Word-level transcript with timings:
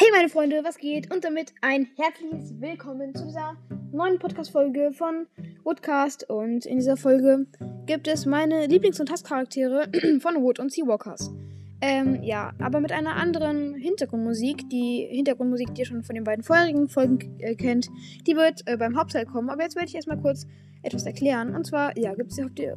Hey 0.00 0.08
meine 0.12 0.30
Freunde, 0.30 0.62
was 0.64 0.78
geht? 0.78 1.12
Und 1.12 1.24
damit 1.24 1.52
ein 1.60 1.86
herzliches 1.98 2.58
Willkommen 2.58 3.14
zu 3.14 3.26
dieser 3.26 3.58
neuen 3.92 4.18
Podcast-Folge 4.18 4.92
von 4.94 5.26
Woodcast. 5.62 6.24
Und 6.30 6.64
in 6.64 6.78
dieser 6.78 6.96
Folge 6.96 7.44
gibt 7.84 8.08
es 8.08 8.24
meine 8.24 8.64
Lieblings- 8.64 8.98
und 8.98 9.10
Hasscharaktere 9.10 9.90
von 10.20 10.36
Wood 10.36 10.58
und 10.58 10.72
Seawalkers. 10.72 11.30
Ähm, 11.82 12.22
ja, 12.22 12.54
aber 12.60 12.80
mit 12.80 12.92
einer 12.92 13.16
anderen 13.16 13.74
Hintergrundmusik. 13.74 14.70
Die 14.70 15.06
Hintergrundmusik, 15.10 15.74
die 15.74 15.82
ihr 15.82 15.86
schon 15.86 16.02
von 16.02 16.14
den 16.14 16.24
beiden 16.24 16.44
vorherigen 16.44 16.88
Folgen 16.88 17.38
äh, 17.38 17.54
kennt, 17.54 17.90
die 18.26 18.36
wird 18.36 18.62
äh, 18.64 18.78
beim 18.78 18.96
Hauptteil 18.96 19.26
kommen. 19.26 19.50
Aber 19.50 19.62
jetzt 19.64 19.76
werde 19.76 19.88
ich 19.88 19.94
erstmal 19.94 20.18
kurz 20.18 20.46
etwas 20.82 21.04
erklären. 21.04 21.54
Und 21.54 21.66
zwar, 21.66 21.96
ja, 21.98 22.14
gibt 22.14 22.32
es 22.32 22.36
die, 22.36 22.72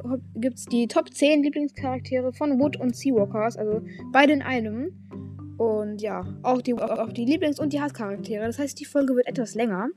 die 0.70 0.88
Top 0.88 1.12
10 1.12 1.42
Lieblingscharaktere 1.42 2.34
von 2.34 2.60
Wood 2.60 2.76
und 2.76 2.94
Seawalkers, 2.94 3.56
also 3.56 3.80
beide 4.12 4.34
in 4.34 4.42
einem. 4.42 5.03
Und 5.56 6.02
ja, 6.02 6.24
auch 6.42 6.60
die, 6.60 6.74
auch 6.74 7.12
die 7.12 7.24
Lieblings- 7.24 7.60
und 7.60 7.72
die 7.72 7.80
Hasscharaktere. 7.80 8.44
Das 8.44 8.58
heißt, 8.58 8.78
die 8.80 8.84
Folge 8.84 9.14
wird 9.14 9.28
etwas 9.28 9.54
länger. 9.54 9.88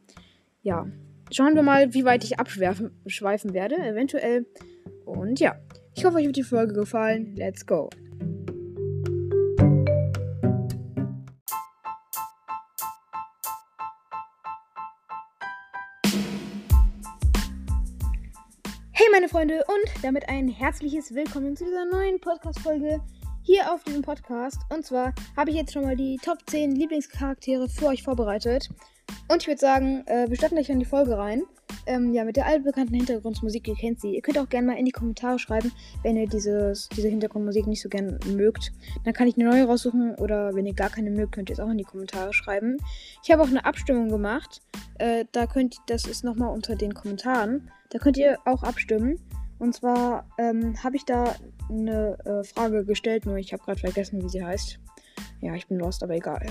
Ja, 0.61 0.87
schauen 1.31 1.55
wir 1.55 1.63
mal, 1.63 1.93
wie 1.93 2.05
weit 2.05 2.23
ich 2.23 2.39
abschweifen 2.39 3.53
werde, 3.53 3.75
eventuell. 3.77 4.45
Und 5.05 5.39
ja, 5.39 5.55
ich 5.95 6.05
hoffe, 6.05 6.17
euch 6.17 6.27
hat 6.27 6.35
die 6.35 6.43
Folge 6.43 6.73
gefallen. 6.73 7.35
Let's 7.35 7.65
go. 7.65 7.89
Hey 18.91 19.07
meine 19.11 19.29
Freunde 19.29 19.63
und 19.67 20.03
damit 20.03 20.27
ein 20.29 20.49
herzliches 20.49 21.15
Willkommen 21.15 21.55
zu 21.55 21.65
dieser 21.65 21.85
neuen 21.85 22.19
Podcast-Folge 22.19 22.99
hier 23.47 23.73
auf 23.73 23.81
diesem 23.85 24.01
Podcast. 24.01 24.59
Und 24.69 24.85
zwar 24.85 25.13
habe 25.37 25.51
ich 25.51 25.55
jetzt 25.55 25.71
schon 25.71 25.83
mal 25.83 25.95
die 25.95 26.17
Top 26.21 26.37
10 26.47 26.75
Lieblingscharaktere 26.75 27.69
für 27.69 27.85
euch 27.85 28.03
vorbereitet. 28.03 28.69
Und 29.29 29.41
ich 29.41 29.47
würde 29.47 29.61
sagen, 29.61 30.05
äh, 30.05 30.29
wir 30.29 30.35
starten 30.35 30.55
gleich 30.55 30.69
in 30.69 30.79
die 30.79 30.85
Folge 30.85 31.17
rein. 31.17 31.43
Ähm, 31.85 32.13
ja, 32.13 32.25
mit 32.25 32.35
der 32.35 32.45
altbekannten 32.45 32.93
Hintergrundmusik, 32.93 33.65
ihr 33.69 33.75
kennt 33.75 34.01
sie. 34.01 34.15
Ihr 34.15 34.21
könnt 34.21 34.37
auch 34.37 34.49
gerne 34.49 34.67
mal 34.67 34.77
in 34.77 34.83
die 34.83 34.91
Kommentare 34.91 35.39
schreiben, 35.39 35.71
wenn 36.03 36.17
ihr 36.17 36.27
dieses, 36.27 36.89
diese 36.89 37.07
Hintergrundmusik 37.07 37.67
nicht 37.67 37.81
so 37.81 37.87
gern 37.87 38.19
mögt. 38.35 38.73
Dann 39.05 39.13
kann 39.13 39.29
ich 39.29 39.37
eine 39.37 39.49
neue 39.49 39.63
raussuchen 39.63 40.15
oder 40.15 40.53
wenn 40.53 40.65
ihr 40.65 40.73
gar 40.73 40.89
keine 40.89 41.09
mögt, 41.09 41.31
könnt 41.31 41.49
ihr 41.49 41.53
es 41.53 41.61
auch 41.61 41.69
in 41.69 41.77
die 41.77 41.85
Kommentare 41.85 42.33
schreiben. 42.33 42.75
Ich 43.23 43.31
habe 43.31 43.41
auch 43.41 43.47
eine 43.47 43.63
Abstimmung 43.63 44.09
gemacht. 44.09 44.61
Äh, 44.97 45.23
da 45.31 45.47
könnt 45.47 45.77
das 45.87 46.05
ist 46.05 46.25
nochmal 46.25 46.53
unter 46.53 46.75
den 46.75 46.93
Kommentaren. 46.93 47.71
Da 47.91 47.99
könnt 47.99 48.17
ihr 48.17 48.39
auch 48.43 48.63
abstimmen. 48.63 49.21
Und 49.57 49.73
zwar 49.73 50.27
ähm, 50.37 50.75
habe 50.83 50.97
ich 50.97 51.05
da 51.05 51.33
eine 51.69 52.17
äh, 52.25 52.43
Frage 52.43 52.85
gestellt, 52.85 53.25
nur 53.25 53.37
ich 53.37 53.53
habe 53.53 53.63
gerade 53.63 53.79
vergessen, 53.79 54.23
wie 54.23 54.29
sie 54.29 54.43
heißt. 54.43 54.79
Ja, 55.41 55.53
ich 55.55 55.67
bin 55.67 55.79
lost, 55.79 56.03
aber 56.03 56.15
egal. 56.15 56.45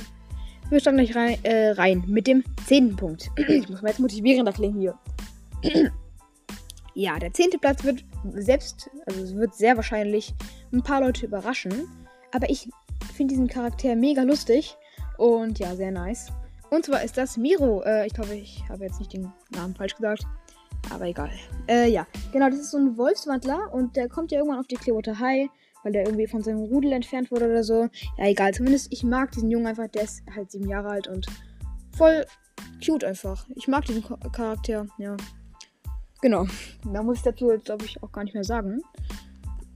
Wir 0.69 0.81
starten 0.81 0.99
gleich 0.99 1.15
rein, 1.15 1.39
äh, 1.45 1.71
rein 1.71 2.05
mit 2.07 2.27
dem 2.27 2.43
zehnten 2.67 2.97
Punkt. 2.97 3.31
ich 3.49 3.69
muss 3.69 3.83
mal 3.83 3.89
jetzt 3.89 4.01
motivierender 4.01 4.53
klingen 4.53 4.81
hier. 4.81 4.99
ja, 6.95 7.19
der 7.19 7.33
zehnte 7.33 7.59
Platz 7.59 7.85
wird 7.85 8.05
selbst, 8.35 8.91
also 9.07 9.23
es 9.23 9.35
wird 9.35 9.55
sehr 9.55 9.77
wahrscheinlich 9.77 10.35
ein 10.73 10.83
paar 10.83 11.01
Leute 11.01 11.27
überraschen. 11.27 11.89
Aber 12.33 12.51
ich 12.51 12.69
finde 13.15 13.33
diesen 13.33 13.49
Charakter 13.49 13.95
mega 13.95 14.23
lustig 14.23 14.77
und 15.19 15.59
ja, 15.59 15.75
sehr 15.77 15.93
nice. 15.93 16.33
Und 16.71 16.85
zwar 16.85 17.03
ist 17.03 17.17
das 17.17 17.37
Miro. 17.37 17.83
Äh, 17.83 18.07
ich 18.07 18.15
glaube, 18.15 18.35
ich 18.35 18.63
habe 18.69 18.85
jetzt 18.85 18.99
nicht 18.99 19.13
den 19.13 19.33
Namen 19.51 19.75
falsch 19.75 19.95
gesagt. 19.95 20.27
Aber 20.91 21.07
egal. 21.07 21.31
Äh, 21.69 21.91
ja, 21.91 22.07
genau, 22.33 22.49
das 22.49 22.61
ist 22.61 22.71
so 22.71 22.79
ein 22.79 22.97
Wolfswandler 22.97 23.73
und 23.73 23.97
der 23.97 24.09
kommt 24.09 24.33
ja 24.33 24.39
irgendwann 24.39 24.61
auf 24.61 24.67
die 24.67 24.77
Clearwater 24.77 25.19
High, 25.19 25.49
weil 25.83 25.93
der 25.93 26.07
irgendwie 26.07 26.27
von 26.27 26.43
seinem 26.43 26.65
Rudel 26.65 26.93
entfernt 26.93 27.31
wurde 27.31 27.47
oder 27.47 27.65
so. 27.65 27.89
Ja, 28.19 28.27
egal. 28.27 28.53
Zumindest 28.55 28.93
ich 28.93 29.03
mag 29.05 29.33
diesen 29.33 29.51
Jungen 29.51 29.67
einfach. 29.67 29.89
Der 29.89 30.03
ist 30.03 30.23
halt 30.35 30.51
sieben 30.51 30.69
Jahre 30.69 30.91
alt 30.91 31.09
und 31.09 31.27
voll 31.97 32.25
cute 32.85 33.05
einfach. 33.05 33.47
Ich 33.55 33.69
mag 33.69 33.85
diesen 33.85 34.05
Charakter, 34.33 34.87
ja. 34.99 35.17
Genau. 36.23 36.47
Da 36.93 37.03
muss 37.03 37.19
ich 37.19 37.23
dazu 37.23 37.49
glaube 37.63 37.85
ich, 37.85 38.03
auch 38.03 38.11
gar 38.11 38.25
nicht 38.25 38.35
mehr 38.35 38.45
sagen. 38.45 38.81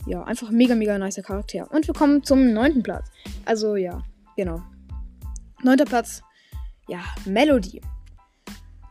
Ja, 0.07 0.25
einfach 0.25 0.51
mega, 0.51 0.75
mega 0.75 0.99
nicer 0.99 1.23
Charakter. 1.23 1.71
Und 1.71 1.87
wir 1.87 1.95
kommen 1.95 2.25
zum 2.25 2.53
neunten 2.53 2.83
Platz. 2.83 3.11
Also, 3.45 3.77
ja, 3.77 4.03
genau. 4.37 4.63
Neunter 5.63 5.85
Platz. 5.85 6.23
Ja, 6.89 7.01
Melody. 7.27 7.81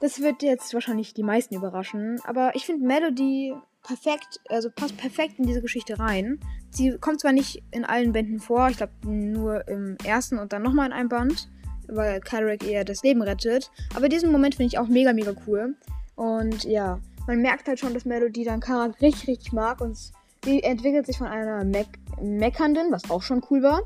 Das 0.02 0.22
wird 0.22 0.44
jetzt 0.44 0.74
wahrscheinlich 0.74 1.14
die 1.14 1.24
meisten 1.24 1.56
überraschen, 1.56 2.22
aber 2.24 2.56
ich 2.56 2.66
finde 2.66 2.86
Melody 2.86 3.54
perfekt, 3.84 4.40
also 4.48 4.70
passt 4.70 4.98
perfekt 4.98 5.40
in 5.40 5.46
diese 5.46 5.62
Geschichte 5.62 6.00
rein. 6.00 6.40
Sie 6.70 6.98
kommt 6.98 7.20
zwar 7.20 7.34
nicht 7.34 7.64
in 7.72 7.84
allen 7.84 8.14
Bänden 8.14 8.40
vor, 8.40 8.70
ich 8.70 8.78
glaube 8.78 8.94
nur 9.04 9.68
im 9.68 9.98
ersten 10.04 10.38
und 10.38 10.54
dann 10.54 10.64
nochmal 10.64 10.88
in 10.88 10.94
einem 10.94 11.10
Band, 11.10 11.50
weil 11.88 12.22
Carrick 12.22 12.66
eher 12.66 12.86
das 12.86 13.04
Leben 13.04 13.22
rettet, 13.22 13.72
aber 13.96 14.08
diesen 14.08 14.32
Moment 14.32 14.56
finde 14.56 14.68
ich 14.68 14.80
auch 14.80 14.88
mega, 14.88 15.12
mega 15.12 15.34
cool. 15.48 15.76
Und 16.16 16.64
ja, 16.64 17.00
man 17.28 17.42
merkt 17.42 17.68
halt 17.68 17.80
schon, 17.80 17.94
dass 17.94 18.06
Melody 18.06 18.44
dann 18.44 18.60
Karak 18.60 19.02
richtig, 19.02 19.28
richtig 19.28 19.54
mag 19.54 19.82
und 19.82 19.98
sie 20.44 20.64
entwickelt 20.64 21.06
sich 21.06 21.18
von 21.18 21.28
einer 21.28 21.64
Me 21.64 21.86
meckernden, 22.22 22.92
was 22.92 23.10
auch 23.10 23.22
schon 23.22 23.44
cool 23.50 23.64
war, 23.64 23.82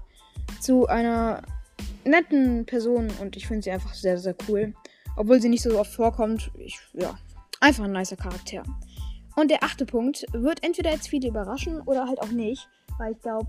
zu 0.59 0.87
einer 0.87 1.41
netten 2.03 2.65
Person 2.65 3.11
und 3.21 3.37
ich 3.37 3.47
finde 3.47 3.63
sie 3.63 3.71
einfach 3.71 3.93
sehr, 3.93 4.17
sehr 4.17 4.35
cool. 4.47 4.73
Obwohl 5.15 5.41
sie 5.41 5.49
nicht 5.49 5.63
so 5.63 5.79
oft 5.79 5.91
vorkommt. 5.91 6.51
Ich, 6.57 6.79
ja, 6.93 7.15
einfach 7.59 7.83
ein 7.83 7.91
nicer 7.91 8.15
Charakter. 8.15 8.63
Und 9.35 9.49
der 9.49 9.63
achte 9.63 9.85
Punkt 9.85 10.25
wird 10.31 10.63
entweder 10.63 10.91
jetzt 10.91 11.07
viele 11.07 11.29
überraschen 11.29 11.81
oder 11.81 12.07
halt 12.07 12.21
auch 12.21 12.31
nicht. 12.31 12.67
Weil 12.97 13.13
ich 13.13 13.21
glaube, 13.21 13.47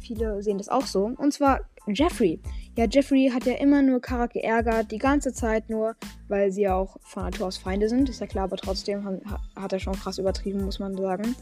viele 0.00 0.42
sehen 0.42 0.58
das 0.58 0.68
auch 0.68 0.86
so. 0.86 1.04
Und 1.04 1.32
zwar 1.32 1.60
Jeffrey. 1.86 2.40
Ja, 2.76 2.86
Jeffrey 2.86 3.30
hat 3.32 3.46
ja 3.46 3.54
immer 3.54 3.82
nur 3.82 4.00
Karak 4.00 4.32
geärgert, 4.32 4.90
die 4.90 4.98
ganze 4.98 5.32
Zeit 5.32 5.68
nur, 5.70 5.96
weil 6.28 6.50
sie 6.52 6.62
ja 6.62 6.74
auch 6.74 6.96
von 7.02 7.24
Natur 7.24 7.48
aus 7.48 7.58
Feinde 7.58 7.88
sind. 7.88 8.08
Ist 8.08 8.20
ja 8.20 8.26
klar, 8.26 8.44
aber 8.44 8.56
trotzdem 8.56 9.20
hat 9.56 9.72
er 9.72 9.78
schon 9.78 9.94
krass 9.94 10.18
übertrieben, 10.18 10.64
muss 10.64 10.78
man 10.78 10.96
sagen. 10.96 11.34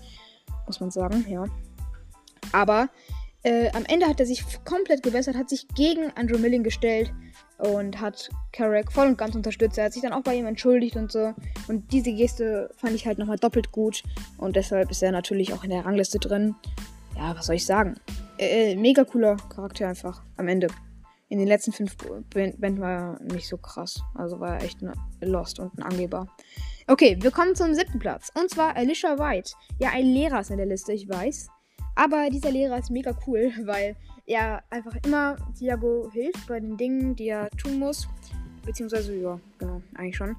Muss 0.67 0.81
man 0.81 0.91
sagen, 0.91 1.25
ja. 1.29 1.45
Aber 2.53 2.89
äh, 3.43 3.71
am 3.73 3.85
Ende 3.85 4.07
hat 4.07 4.21
er 4.21 4.27
sich 4.27 4.43
komplett 4.65 5.03
gebessert, 5.03 5.37
hat 5.37 5.49
sich 5.49 5.69
gegen 5.69 6.11
Andrew 6.17 6.39
Milling 6.39 6.63
gestellt 6.63 7.13
und 7.59 8.01
hat 8.01 8.31
Carrack 8.53 8.93
voll 8.93 9.09
und 9.09 9.19
ganz 9.19 9.35
unterstützt. 9.35 9.79
Er 9.79 9.87
hat 9.87 9.93
sich 9.93 10.03
dann 10.03 10.13
auch 10.13 10.23
bei 10.23 10.35
ihm 10.35 10.47
entschuldigt 10.47 10.97
und 10.97 11.13
so. 11.13 11.35
Und 11.67 11.93
diese 11.93 12.13
Geste 12.13 12.71
fand 12.77 12.95
ich 12.95 13.07
halt 13.07 13.19
nochmal 13.19 13.39
doppelt 13.39 13.73
gut. 13.73 14.03
Und 14.37 14.57
deshalb 14.57 14.91
ist 14.91 15.03
er 15.03 15.13
natürlich 15.13 15.53
auch 15.53 15.65
in 15.65 15.71
der 15.71 15.85
Rangliste 15.85 16.19
drin. 16.19 16.55
Ja, 17.17 17.37
was 17.37 17.47
soll 17.47 17.57
ich 17.57 17.67
sagen? 17.67 17.97
Äh, 18.39 18.77
mega 18.77 19.05
cooler 19.05 19.37
Charakter 19.49 19.89
einfach 19.89 20.23
am 20.37 20.49
Ende. 20.49 20.69
In 21.29 21.39
den 21.39 21.49
letzten 21.49 21.73
fünf 21.73 21.97
Bänden 22.31 22.81
war 22.81 23.19
er 23.19 23.23
nicht 23.23 23.49
so 23.49 23.59
krass. 23.59 24.01
Also 24.15 24.41
war 24.41 24.57
er 24.57 24.65
echt 24.65 24.79
lost 25.21 25.59
und 25.59 25.77
ein 25.79 25.83
Angeber. 25.83 26.27
Okay, 26.87 27.19
wir 27.21 27.31
kommen 27.31 27.55
zum 27.55 27.75
siebten 27.75 27.99
Platz. 27.99 28.31
Und 28.35 28.49
zwar 28.49 28.77
Alicia 28.77 29.19
White. 29.19 29.53
Ja, 29.79 29.91
ein 29.91 30.07
Lehrer 30.07 30.41
ist 30.41 30.51
in 30.51 30.57
der 30.57 30.67
Liste, 30.67 30.93
ich 30.93 31.09
weiß. 31.09 31.49
Aber 31.97 32.31
dieser 32.31 32.51
Lehrer 32.51 32.79
ist 32.79 32.91
mega 32.91 33.15
cool, 33.27 33.53
weil 33.65 33.97
er 34.29 34.63
einfach 34.71 34.95
immer 35.05 35.37
Diago 35.59 36.11
hilft 36.13 36.47
bei 36.47 36.61
den 36.61 36.77
Dingen, 36.77 37.17
die 37.17 37.29
er 37.29 37.49
tun 37.51 37.79
muss. 37.79 38.07
Beziehungsweise, 38.65 39.17
ja, 39.17 39.41
genau, 39.59 39.83
eigentlich 39.95 40.17
schon. 40.17 40.37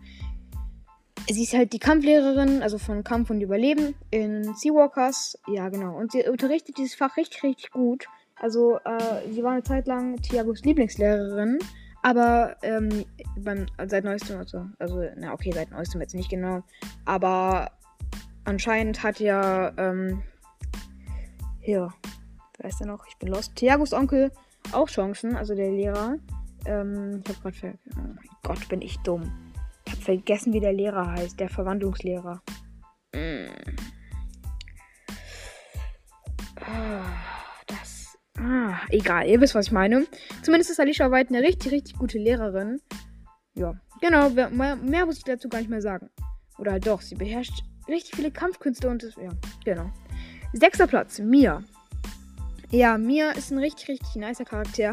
Sie 1.28 1.44
ist 1.44 1.54
halt 1.54 1.74
die 1.74 1.80
Kampflehrerin, 1.80 2.62
also 2.62 2.78
von 2.78 3.04
Kampf 3.04 3.30
und 3.30 3.42
Überleben 3.42 3.96
in 4.12 4.54
Seawalkers. 4.56 5.40
Ja, 5.48 5.70
genau. 5.70 5.98
Und 5.98 6.12
sie 6.12 6.28
unterrichtet 6.28 6.78
dieses 6.78 6.96
Fach 6.96 7.18
richtig, 7.18 7.44
richtig 7.44 7.72
gut. 7.72 8.08
Also, 8.36 8.78
äh, 8.78 9.32
sie 9.32 9.44
war 9.44 9.52
eine 9.52 9.64
Zeit 9.64 9.88
lang 9.88 10.16
Tiagos 10.22 10.64
Lieblingslehrerin. 10.64 11.60
Aber 12.02 12.56
ähm, 12.62 13.06
beim, 13.38 13.66
seit 13.88 14.06
neuestem, 14.06 14.38
also, 14.38 14.66
also, 14.80 15.04
na 15.18 15.34
okay, 15.34 15.52
seit 15.52 15.72
neuestem 15.72 16.00
jetzt 16.02 16.16
nicht 16.16 16.30
genau. 16.30 16.64
Aber 17.06 17.72
anscheinend 18.46 19.04
hat 19.04 19.20
ja, 19.20 19.74
ähm, 19.78 20.24
hier, 21.60 21.92
wer 22.60 22.70
ist 22.70 22.80
der 22.80 22.88
noch? 22.88 23.06
Ich 23.08 23.18
bin 23.18 23.30
lost. 23.30 23.56
Tiagos 23.56 23.94
Onkel 23.94 24.32
auch 24.72 24.90
Chancen, 24.90 25.36
also 25.36 25.56
der 25.56 25.72
Lehrer. 25.72 26.18
Ähm, 26.66 27.22
ich 27.24 27.36
hab 27.36 27.42
grad 27.42 27.56
ver 27.56 27.74
Oh 27.96 28.00
mein 28.00 28.30
Gott, 28.44 28.70
bin 28.70 28.82
ich 28.82 28.98
dumm. 29.00 29.32
Ich 29.86 29.94
hab 29.94 30.04
vergessen, 30.04 30.54
wie 30.54 30.60
der 30.60 30.74
Lehrer 30.74 31.12
heißt, 31.12 31.40
der 31.40 31.50
Verwandlungslehrer. 31.50 32.42
Mm. 33.14 33.48
Das. 37.66 38.18
Ah, 38.38 38.78
egal, 38.90 39.28
ihr 39.28 39.42
wisst, 39.42 39.56
was 39.56 39.68
ich 39.68 39.72
meine. 39.72 40.06
Zumindest 40.44 40.72
ist 40.72 40.80
Alicia 40.80 41.12
White 41.12 41.34
eine 41.34 41.46
richtig, 41.46 41.72
richtig 41.72 41.98
gute 41.98 42.20
Lehrerin. 42.20 42.80
Ja, 43.56 43.74
genau, 44.02 44.30
mehr, 44.30 44.76
mehr 44.76 45.06
muss 45.06 45.18
ich 45.18 45.24
dazu 45.24 45.50
gar 45.50 45.60
nicht 45.60 45.70
mehr 45.70 45.82
sagen. 45.82 46.10
Oder 46.60 46.74
halt 46.74 46.86
doch, 46.86 47.02
sie 47.02 47.16
beherrscht 47.16 47.64
richtig 47.88 48.16
viele 48.16 48.32
Kampfkünste 48.32 48.90
und 48.90 49.02
das, 49.02 49.16
ja, 49.16 49.30
genau. 49.66 49.90
Sechster 50.54 50.88
Platz, 50.88 51.20
Mia. 51.20 51.64
Ja, 52.72 53.00
Mia 53.00 53.32
ist 53.32 53.52
ein 53.52 53.58
richtig, 53.58 53.90
richtig 53.90 54.16
nicer 54.16 54.46
Charakter, 54.46 54.92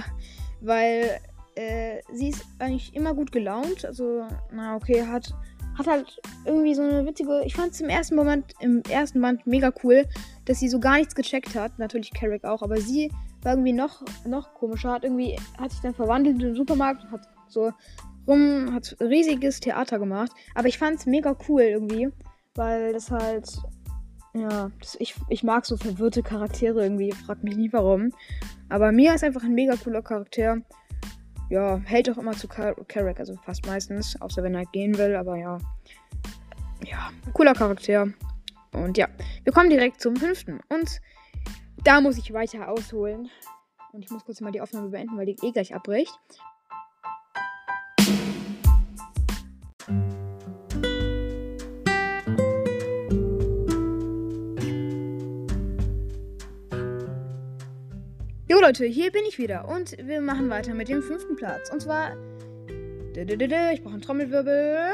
weil 0.63 1.21
äh, 1.57 2.01
sie 2.11 2.31
ist 2.31 2.47
eigentlich 2.59 2.95
immer 2.95 3.13
gut 3.15 3.33
gelaunt. 3.33 3.85
Also, 3.85 4.27
na 4.51 4.77
okay, 4.77 5.07
hat, 5.07 5.35
hat 5.77 5.87
halt 5.87 6.21
irgendwie 6.47 6.75
so 6.75 6.81
eine 6.81 7.05
witzige. 7.05 7.43
Ich 7.45 7.55
fand 7.55 7.73
es 7.73 7.81
im 7.83 7.91
ersten 7.91 8.17
Moment, 8.17 8.55
im 8.61 8.83
ersten 8.89 9.21
Band 9.21 9.47
mega 9.47 9.73
cool, 9.85 10.07
dass 10.47 10.61
sie 10.61 10.69
so 10.69 10.81
gar 10.81 10.97
nichts 10.97 11.15
gecheckt 11.15 11.55
hat. 11.55 11.79
Natürlich 11.79 12.13
Carrick 12.13 12.45
auch, 12.45 12.63
aber 12.63 12.79
sie 12.81 13.13
war 13.43 13.53
irgendwie 13.53 13.75
noch, 13.75 14.03
noch 14.25 14.55
komischer. 14.55 14.93
Hat 14.93 15.05
irgendwie, 15.05 15.39
hat 15.59 15.71
sich 15.71 15.81
dann 15.81 15.95
verwandelt 15.95 16.43
im 16.43 16.57
Supermarkt 16.57 17.05
und 17.05 17.11
hat 17.11 17.29
so 17.49 17.73
rum, 18.27 18.73
hat 18.73 18.97
riesiges 19.01 19.61
Theater 19.61 19.99
gemacht. 19.99 20.33
Aber 20.55 20.69
ich 20.69 20.79
fand 20.79 20.99
es 20.99 21.05
mega 21.05 21.37
cool 21.47 21.61
irgendwie, 21.61 22.09
weil 22.55 22.95
das 22.95 23.11
halt, 23.11 23.47
ja, 24.41 24.71
das, 24.81 24.97
ich, 25.01 25.15
ich 25.29 25.43
mag 25.43 25.67
so 25.67 25.77
verwirrte 25.77 26.23
Charaktere 26.23 26.83
irgendwie, 26.83 27.13
frag 27.13 27.43
mich 27.43 27.57
nie 27.57 27.73
warum. 27.73 28.13
Aber 28.69 28.93
Mia 28.93 29.15
ist 29.15 29.25
einfach 29.25 29.43
ein 29.43 29.55
mega 29.55 29.77
cooler 29.77 30.03
Charakter. 30.03 30.59
Ja, 31.49 31.79
hält 31.85 32.11
auch 32.11 32.19
immer 32.19 32.33
zu 32.33 32.49
Carrack, 32.49 33.21
also 33.21 33.37
fast 33.45 33.67
meistens, 33.67 34.21
außer 34.21 34.43
wenn 34.43 34.55
er 34.55 34.65
gehen 34.67 34.99
will, 34.99 35.15
aber 35.15 35.37
ja. 35.37 35.59
Ja, 36.85 37.11
cooler 37.33 37.55
Charakter. 37.55 38.09
Und 38.73 38.99
ja, 38.99 39.09
wir 39.45 39.53
kommen 39.53 39.71
direkt 39.71 40.01
zum 40.01 40.17
fünften. 40.17 40.61
Und 40.69 41.01
da 41.85 42.01
muss 42.01 42.19
ich 42.19 42.33
weiter 42.33 42.69
ausholen. 42.69 43.31
Und 43.93 44.05
ich 44.05 44.11
muss 44.11 44.25
kurz 44.25 44.41
mal 44.41 44.53
die 44.53 44.61
Aufnahme 44.61 44.89
beenden, 44.89 45.17
weil 45.17 45.27
die 45.27 45.37
eh 45.43 45.53
gleich 45.53 45.75
abbricht. 45.75 46.19
Jo 58.49 58.61
Leute, 58.61 58.85
hier 58.85 59.11
bin 59.11 59.25
ich 59.29 59.39
wieder 59.39 59.69
und 59.69 59.97
wir 59.99 60.21
machen 60.21 60.49
weiter 60.49 60.73
mit 60.73 60.89
dem 60.89 61.03
fünften 61.03 61.35
Platz. 61.35 61.69
Und 61.73 61.83
zwar. 61.83 62.13
Ich 63.13 63.83
brauche 63.83 63.95
einen 63.95 64.03
Trommelwirbel. 64.03 64.93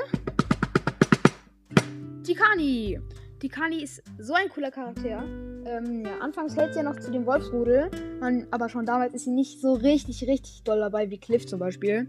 Tikani. 2.24 2.98
Tikani 3.40 3.82
ist 3.82 4.02
so 4.18 4.32
ein 4.32 4.48
cooler 4.48 4.70
Charakter. 4.70 5.22
Ähm, 5.66 6.02
ja, 6.02 6.16
anfangs 6.20 6.56
hält 6.56 6.72
sie 6.72 6.78
ja 6.78 6.82
noch 6.82 6.98
zu 6.98 7.10
dem 7.10 7.26
Wolfsrudel, 7.26 7.90
man, 8.20 8.46
aber 8.50 8.70
schon 8.70 8.86
damals 8.86 9.12
ist 9.12 9.24
sie 9.24 9.32
nicht 9.32 9.60
so 9.60 9.74
richtig, 9.74 10.26
richtig 10.26 10.62
doll 10.62 10.78
dabei 10.78 11.10
wie 11.10 11.18
Cliff 11.18 11.44
zum 11.44 11.58
Beispiel. 11.58 12.08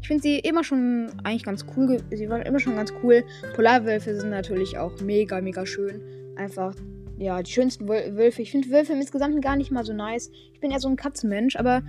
Ich 0.00 0.06
finde 0.06 0.22
sie 0.22 0.38
immer 0.38 0.62
schon 0.62 1.10
eigentlich 1.24 1.42
ganz 1.42 1.66
cool. 1.76 2.04
Sie 2.12 2.28
war 2.28 2.46
immer 2.46 2.60
schon 2.60 2.76
ganz 2.76 2.92
cool. 3.02 3.24
Polarwölfe 3.56 4.14
sind 4.14 4.30
natürlich 4.30 4.78
auch 4.78 5.00
mega, 5.00 5.40
mega 5.40 5.66
schön. 5.66 6.02
Einfach 6.36 6.72
ja, 7.16 7.42
die 7.42 7.50
schönsten 7.50 7.88
Wölfe. 7.88 8.42
Ich 8.42 8.50
finde 8.50 8.70
Wölfe 8.70 8.92
insgesamt 8.92 9.40
gar 9.42 9.56
nicht 9.56 9.70
mal 9.70 9.84
so 9.84 9.92
nice. 9.92 10.30
Ich 10.52 10.60
bin 10.60 10.70
eher 10.70 10.80
so 10.80 10.88
ein 10.88 10.96
Katzenmensch, 10.96 11.56
aber 11.56 11.82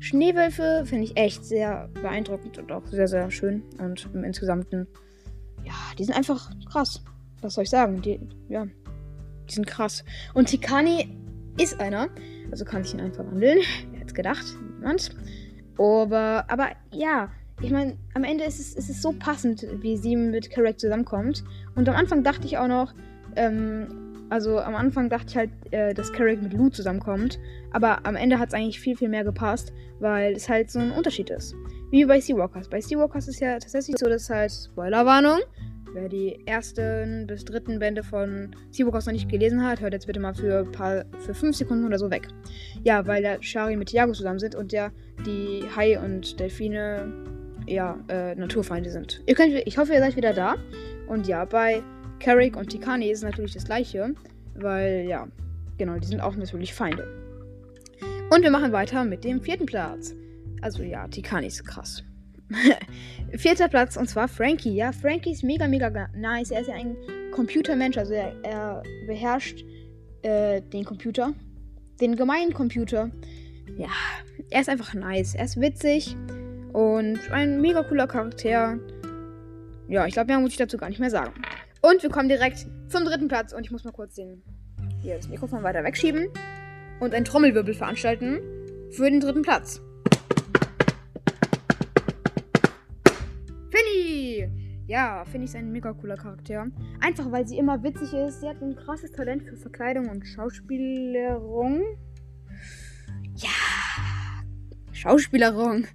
Schneewölfe 0.00 0.82
finde 0.84 1.04
ich 1.04 1.16
echt 1.16 1.44
sehr 1.44 1.88
beeindruckend 1.94 2.58
und 2.58 2.72
auch 2.72 2.86
sehr, 2.86 3.06
sehr 3.06 3.30
schön. 3.30 3.62
Und 3.78 4.08
im 4.12 4.24
Insgesamten, 4.24 4.88
ja, 5.64 5.74
die 5.98 6.04
sind 6.04 6.16
einfach 6.16 6.50
krass. 6.70 7.02
Was 7.40 7.54
soll 7.54 7.64
ich 7.64 7.70
sagen? 7.70 8.02
Die, 8.02 8.20
ja, 8.48 8.66
die 9.48 9.54
sind 9.54 9.66
krass. 9.66 10.04
Und 10.34 10.46
Tikani 10.48 11.16
ist 11.58 11.80
einer. 11.80 12.08
Also 12.50 12.64
kann 12.64 12.82
ich 12.82 12.92
ihn 12.92 13.00
einfach 13.00 13.24
wandeln. 13.24 13.60
Wer 13.90 14.00
hätte 14.00 14.14
gedacht? 14.14 14.44
Niemand. 14.74 15.10
Aber, 15.78 16.44
aber 16.48 16.70
ja, 16.92 17.30
ich 17.60 17.70
meine, 17.70 17.96
am 18.14 18.24
Ende 18.24 18.44
ist 18.44 18.58
es, 18.58 18.74
ist 18.74 18.90
es 18.90 19.00
so 19.00 19.12
passend, 19.12 19.66
wie 19.80 19.96
sie 19.96 20.16
mit 20.16 20.50
Carrack 20.50 20.80
zusammenkommt. 20.80 21.44
Und 21.76 21.88
am 21.88 21.94
Anfang 21.94 22.24
dachte 22.24 22.46
ich 22.46 22.58
auch 22.58 22.66
noch, 22.66 22.92
ähm, 23.36 24.01
also 24.32 24.58
am 24.58 24.74
Anfang 24.74 25.10
dachte 25.10 25.26
ich 25.28 25.36
halt, 25.36 25.50
äh, 25.72 25.92
dass 25.92 26.10
Carrick 26.10 26.42
mit 26.42 26.54
Lou 26.54 26.70
zusammenkommt. 26.70 27.38
Aber 27.70 28.06
am 28.06 28.16
Ende 28.16 28.38
hat 28.38 28.48
es 28.48 28.54
eigentlich 28.54 28.80
viel, 28.80 28.96
viel 28.96 29.10
mehr 29.10 29.24
gepasst, 29.24 29.74
weil 30.00 30.32
es 30.32 30.48
halt 30.48 30.70
so 30.70 30.78
ein 30.78 30.90
Unterschied 30.90 31.28
ist. 31.28 31.54
Wie 31.90 32.06
bei 32.06 32.18
Seawalkers. 32.18 32.70
Bei 32.70 32.80
Seawalkers 32.80 33.28
ist 33.28 33.40
ja 33.40 33.58
tatsächlich 33.58 33.98
so, 33.98 34.08
dass 34.08 34.30
halt, 34.30 34.50
Spoilerwarnung, 34.50 35.40
wer 35.92 36.08
die 36.08 36.46
ersten 36.46 37.26
bis 37.26 37.44
dritten 37.44 37.78
Bände 37.78 38.02
von 38.02 38.56
Seawalkers 38.70 39.04
noch 39.04 39.12
nicht 39.12 39.28
gelesen 39.28 39.62
hat, 39.62 39.82
hört 39.82 39.92
jetzt 39.92 40.06
bitte 40.06 40.18
mal 40.18 40.34
für, 40.34 40.64
paar, 40.64 41.04
für 41.18 41.34
fünf 41.34 41.54
Sekunden 41.54 41.84
oder 41.84 41.98
so 41.98 42.10
weg. 42.10 42.26
Ja, 42.84 43.06
weil 43.06 43.20
der 43.20 43.42
Shari 43.42 43.76
mit 43.76 43.90
Tiago 43.90 44.12
zusammen 44.12 44.38
sind 44.38 44.54
und 44.54 44.72
der 44.72 44.92
die 45.26 45.62
Hai 45.76 46.00
und 46.00 46.40
Delfine 46.40 47.12
ja, 47.66 47.98
äh, 48.08 48.34
Naturfeinde 48.34 48.88
sind. 48.88 49.22
Könnt, 49.36 49.52
ich 49.66 49.76
hoffe, 49.76 49.92
ihr 49.92 50.00
seid 50.00 50.16
wieder 50.16 50.32
da. 50.32 50.54
Und 51.06 51.28
ja, 51.28 51.44
bei 51.44 51.82
Carrick 52.22 52.56
und 52.56 52.68
Tikani 52.68 53.10
ist 53.10 53.24
natürlich 53.24 53.52
das 53.52 53.64
gleiche, 53.64 54.14
weil 54.54 55.06
ja, 55.08 55.26
genau, 55.76 55.98
die 55.98 56.06
sind 56.06 56.20
auch 56.20 56.36
natürlich 56.36 56.72
Feinde. 56.72 57.04
Und 58.30 58.42
wir 58.42 58.50
machen 58.50 58.70
weiter 58.70 59.04
mit 59.04 59.24
dem 59.24 59.40
vierten 59.40 59.66
Platz. 59.66 60.14
Also 60.60 60.84
ja, 60.84 61.08
Tikani 61.08 61.48
ist 61.48 61.66
krass. 61.66 62.04
Vierter 63.32 63.68
Platz 63.68 63.96
und 63.96 64.08
zwar 64.08 64.28
Frankie. 64.28 64.74
Ja, 64.74 64.92
Frankie 64.92 65.32
ist 65.32 65.42
mega, 65.42 65.66
mega 65.66 65.90
nice. 66.14 66.52
Er 66.52 66.60
ist 66.60 66.68
ja 66.68 66.74
ein 66.74 66.96
Computermensch, 67.32 67.98
also 67.98 68.12
er, 68.12 68.36
er 68.44 68.82
beherrscht 69.06 69.64
äh, 70.22 70.60
den 70.60 70.84
Computer. 70.84 71.34
Den 72.00 72.14
gemeinen 72.14 72.52
Computer. 72.54 73.10
Ja, 73.76 73.88
er 74.50 74.60
ist 74.60 74.68
einfach 74.68 74.94
nice. 74.94 75.34
Er 75.34 75.46
ist 75.46 75.60
witzig 75.60 76.16
und 76.72 77.18
ein 77.32 77.60
mega 77.60 77.82
cooler 77.82 78.06
Charakter. 78.06 78.78
Ja, 79.88 80.06
ich 80.06 80.14
glaube, 80.14 80.28
mehr 80.28 80.38
muss 80.38 80.52
ich 80.52 80.58
dazu 80.58 80.76
gar 80.76 80.88
nicht 80.88 81.00
mehr 81.00 81.10
sagen. 81.10 81.32
Und 81.84 82.00
wir 82.00 82.10
kommen 82.10 82.28
direkt 82.28 82.64
zum 82.88 83.04
dritten 83.04 83.26
Platz. 83.26 83.52
Und 83.52 83.64
ich 83.64 83.72
muss 83.72 83.82
mal 83.82 83.90
kurz 83.90 84.14
den, 84.14 84.40
hier 85.00 85.16
das 85.16 85.28
Mikrofon 85.28 85.64
weiter 85.64 85.82
wegschieben. 85.82 86.28
Und 87.00 87.12
einen 87.12 87.24
Trommelwirbel 87.24 87.74
veranstalten 87.74 88.38
für 88.90 89.10
den 89.10 89.18
dritten 89.18 89.42
Platz. 89.42 89.80
Finny! 93.70 94.48
Ja, 94.86 95.24
Finny 95.24 95.46
ist 95.46 95.56
ein 95.56 95.72
mega 95.72 95.92
cooler 95.92 96.14
Charakter. 96.16 96.68
Einfach 97.00 97.32
weil 97.32 97.48
sie 97.48 97.58
immer 97.58 97.82
witzig 97.82 98.12
ist. 98.12 98.42
Sie 98.42 98.48
hat 98.48 98.62
ein 98.62 98.76
krasses 98.76 99.10
Talent 99.10 99.42
für 99.42 99.56
Verkleidung 99.56 100.08
und 100.08 100.24
Schauspielerung. 100.24 101.82
Ja, 103.34 103.48
Schauspielerung. 104.92 105.88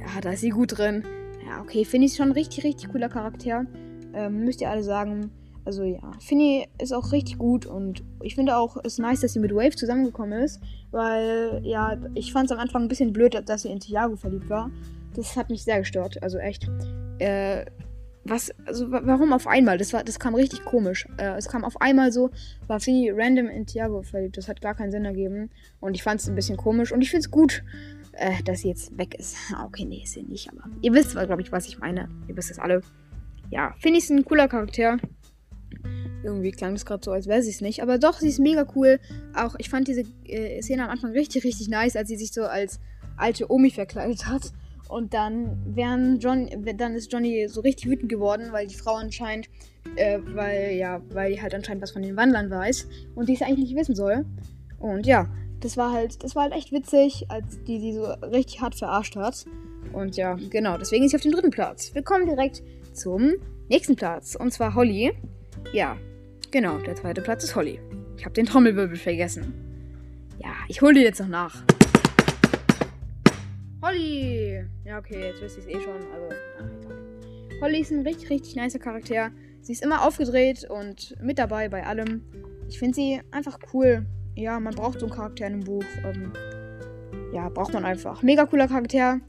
Ja, 0.00 0.22
da 0.22 0.32
ist 0.32 0.40
sie 0.40 0.50
gut 0.50 0.78
drin. 0.78 1.04
Ja, 1.46 1.60
okay, 1.60 1.84
Finny 1.84 2.06
ist 2.06 2.16
schon 2.16 2.28
ein 2.28 2.32
richtig, 2.32 2.64
richtig 2.64 2.90
cooler 2.90 3.10
Charakter. 3.10 3.66
Ähm, 4.14 4.44
müsst 4.44 4.60
ihr 4.60 4.70
alle 4.70 4.82
sagen. 4.82 5.30
Also 5.64 5.84
ja, 5.84 6.12
Finny 6.20 6.66
ist 6.80 6.94
auch 6.94 7.12
richtig 7.12 7.36
gut 7.36 7.66
und 7.66 8.02
ich 8.22 8.34
finde 8.34 8.56
auch, 8.56 8.78
es 8.84 8.96
nice, 8.96 9.20
dass 9.20 9.34
sie 9.34 9.38
mit 9.38 9.54
Wave 9.54 9.76
zusammengekommen 9.76 10.40
ist, 10.40 10.62
weil 10.92 11.60
ja, 11.62 11.98
ich 12.14 12.32
fand 12.32 12.46
es 12.46 12.56
am 12.56 12.58
Anfang 12.58 12.82
ein 12.82 12.88
bisschen 12.88 13.12
blöd, 13.12 13.42
dass 13.44 13.62
sie 13.62 13.68
in 13.68 13.78
Tiago 13.78 14.16
verliebt 14.16 14.48
war. 14.48 14.70
Das 15.14 15.36
hat 15.36 15.50
mich 15.50 15.64
sehr 15.64 15.80
gestört, 15.80 16.22
also 16.22 16.38
echt. 16.38 16.70
Äh, 17.18 17.66
was, 18.24 18.50
also 18.66 18.90
warum 18.90 19.32
auf 19.32 19.46
einmal? 19.46 19.78
Das 19.78 19.92
war, 19.92 20.04
das 20.04 20.18
kam 20.18 20.34
richtig 20.34 20.64
komisch. 20.64 21.06
Äh, 21.18 21.36
es 21.36 21.48
kam 21.48 21.64
auf 21.64 21.80
einmal 21.80 22.12
so, 22.12 22.30
war 22.66 22.80
Finny 22.80 23.10
random 23.10 23.48
in 23.48 23.66
Tiago 23.66 24.02
verliebt. 24.02 24.36
Das 24.36 24.48
hat 24.48 24.60
gar 24.60 24.74
keinen 24.74 24.90
Sinn 24.90 25.04
ergeben 25.04 25.50
und 25.80 25.94
ich 25.94 26.02
fand 26.02 26.20
es 26.20 26.28
ein 26.28 26.34
bisschen 26.34 26.56
komisch 26.56 26.92
und 26.92 27.02
ich 27.02 27.10
finde 27.10 27.20
es 27.20 27.30
gut, 27.30 27.62
äh, 28.12 28.42
dass 28.44 28.60
sie 28.60 28.68
jetzt 28.68 28.96
weg 28.96 29.14
ist. 29.14 29.36
Ah, 29.54 29.64
okay, 29.64 29.84
nee, 29.84 30.02
ist 30.02 30.12
sie 30.12 30.22
nicht, 30.22 30.50
aber 30.50 30.70
ihr 30.82 30.92
wisst, 30.92 31.12
glaube 31.12 31.42
ich, 31.42 31.52
was 31.52 31.66
ich 31.68 31.78
meine. 31.78 32.08
Ihr 32.26 32.36
wisst 32.36 32.50
es 32.50 32.58
alle 32.58 32.82
ja, 33.50 33.74
finde 33.78 33.98
ich 33.98 34.10
ein 34.10 34.24
cooler 34.24 34.48
Charakter. 34.48 34.98
Irgendwie 36.24 36.50
klang 36.50 36.74
das 36.74 36.84
gerade 36.84 37.04
so, 37.04 37.12
als 37.12 37.26
wäre 37.26 37.42
sie 37.42 37.50
es 37.50 37.60
nicht. 37.60 37.82
Aber 37.82 37.98
doch, 37.98 38.18
sie 38.18 38.28
ist 38.28 38.40
mega 38.40 38.66
cool. 38.74 38.98
Auch 39.34 39.54
ich 39.58 39.70
fand 39.70 39.88
diese 39.88 40.02
äh, 40.24 40.60
Szene 40.60 40.84
am 40.84 40.90
Anfang 40.90 41.12
richtig, 41.12 41.44
richtig 41.44 41.68
nice, 41.68 41.96
als 41.96 42.08
sie 42.08 42.16
sich 42.16 42.32
so 42.32 42.42
als 42.42 42.80
alte 43.16 43.50
Omi 43.50 43.70
verkleidet 43.70 44.26
hat. 44.26 44.52
Und 44.88 45.12
dann 45.12 45.62
wären 45.66 46.18
John, 46.18 46.48
dann 46.76 46.94
ist 46.94 47.12
Johnny 47.12 47.46
so 47.48 47.60
richtig 47.60 47.90
wütend 47.90 48.08
geworden, 48.08 48.48
weil 48.52 48.66
die 48.66 48.74
Frau 48.74 48.94
anscheinend, 48.94 49.48
äh, 49.96 50.18
weil 50.24 50.76
ja, 50.76 51.02
weil 51.10 51.32
die 51.32 51.42
halt 51.42 51.54
anscheinend 51.54 51.82
was 51.82 51.90
von 51.90 52.02
den 52.02 52.16
Wandlern 52.16 52.50
weiß 52.50 52.88
und 53.14 53.28
die 53.28 53.34
es 53.34 53.42
eigentlich 53.42 53.68
nicht 53.70 53.76
wissen 53.76 53.94
soll. 53.94 54.24
Und 54.78 55.06
ja, 55.06 55.28
das 55.60 55.76
war 55.76 55.92
halt, 55.92 56.22
das 56.24 56.34
war 56.34 56.44
halt 56.44 56.54
echt 56.54 56.72
witzig, 56.72 57.26
als 57.28 57.62
die 57.64 57.80
sie 57.80 57.92
so 57.92 58.04
richtig 58.04 58.60
hart 58.60 58.74
verarscht 58.74 59.16
hat. 59.16 59.44
Und 59.92 60.16
ja, 60.16 60.38
genau, 60.50 60.78
deswegen 60.78 61.04
ist 61.04 61.10
sie 61.10 61.16
auf 61.16 61.22
dem 61.22 61.32
dritten 61.32 61.50
Platz. 61.50 61.94
Wir 61.94 62.02
kommen 62.02 62.26
direkt 62.26 62.62
zum 62.98 63.34
nächsten 63.68 63.96
Platz. 63.96 64.34
Und 64.34 64.52
zwar 64.52 64.74
Holly. 64.74 65.12
Ja, 65.72 65.96
genau, 66.50 66.78
der 66.78 66.96
zweite 66.96 67.22
Platz 67.22 67.44
ist 67.44 67.54
Holly. 67.54 67.80
Ich 68.16 68.24
habe 68.24 68.34
den 68.34 68.46
Trommelwirbel 68.46 68.96
vergessen. 68.96 69.54
Ja, 70.38 70.50
ich 70.68 70.82
hole 70.82 70.94
dir 70.94 71.02
jetzt 71.02 71.20
noch 71.20 71.28
nach. 71.28 71.64
Holly! 73.82 74.64
Ja, 74.84 74.98
okay, 74.98 75.28
jetzt 75.28 75.40
wisst 75.40 75.56
ihr 75.58 75.62
es 75.62 75.68
eh 75.68 75.80
schon. 75.80 75.94
Also, 75.94 76.34
ach, 76.58 77.62
Holly 77.62 77.80
ist 77.80 77.92
ein 77.92 78.00
richtig, 78.00 78.30
richtig 78.30 78.56
nicer 78.56 78.78
Charakter. 78.78 79.30
Sie 79.62 79.72
ist 79.72 79.84
immer 79.84 80.06
aufgedreht 80.06 80.68
und 80.68 81.16
mit 81.22 81.38
dabei 81.38 81.68
bei 81.68 81.84
allem. 81.84 82.22
Ich 82.68 82.78
finde 82.78 82.94
sie 82.94 83.20
einfach 83.30 83.58
cool. 83.72 84.06
Ja, 84.34 84.60
man 84.60 84.74
braucht 84.74 85.00
so 85.00 85.06
einen 85.06 85.14
Charakter 85.14 85.46
in 85.46 85.54
einem 85.54 85.64
Buch. 85.64 85.84
Ähm, 86.04 86.32
ja, 87.32 87.48
braucht 87.48 87.72
man 87.72 87.84
einfach. 87.84 88.22
Mega 88.22 88.46
cooler 88.46 88.68
Charakter. 88.68 89.20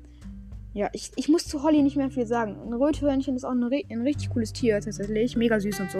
Ja, 0.80 0.88
ich, 0.94 1.12
ich 1.18 1.28
muss 1.28 1.46
zu 1.46 1.62
Holly 1.62 1.84
nicht 1.84 1.98
mehr 1.98 2.10
viel 2.10 2.26
sagen. 2.26 2.56
Ein 2.66 2.74
Röthörnchen 2.74 3.36
ist 3.36 3.44
auch 3.44 3.52
ein, 3.52 3.62
ein 3.66 4.02
richtig 4.02 4.30
cooles 4.30 4.54
Tier 4.54 4.80
tatsächlich. 4.80 5.36
Mega 5.36 5.60
süß 5.60 5.78
und 5.82 5.92
so. 5.92 5.98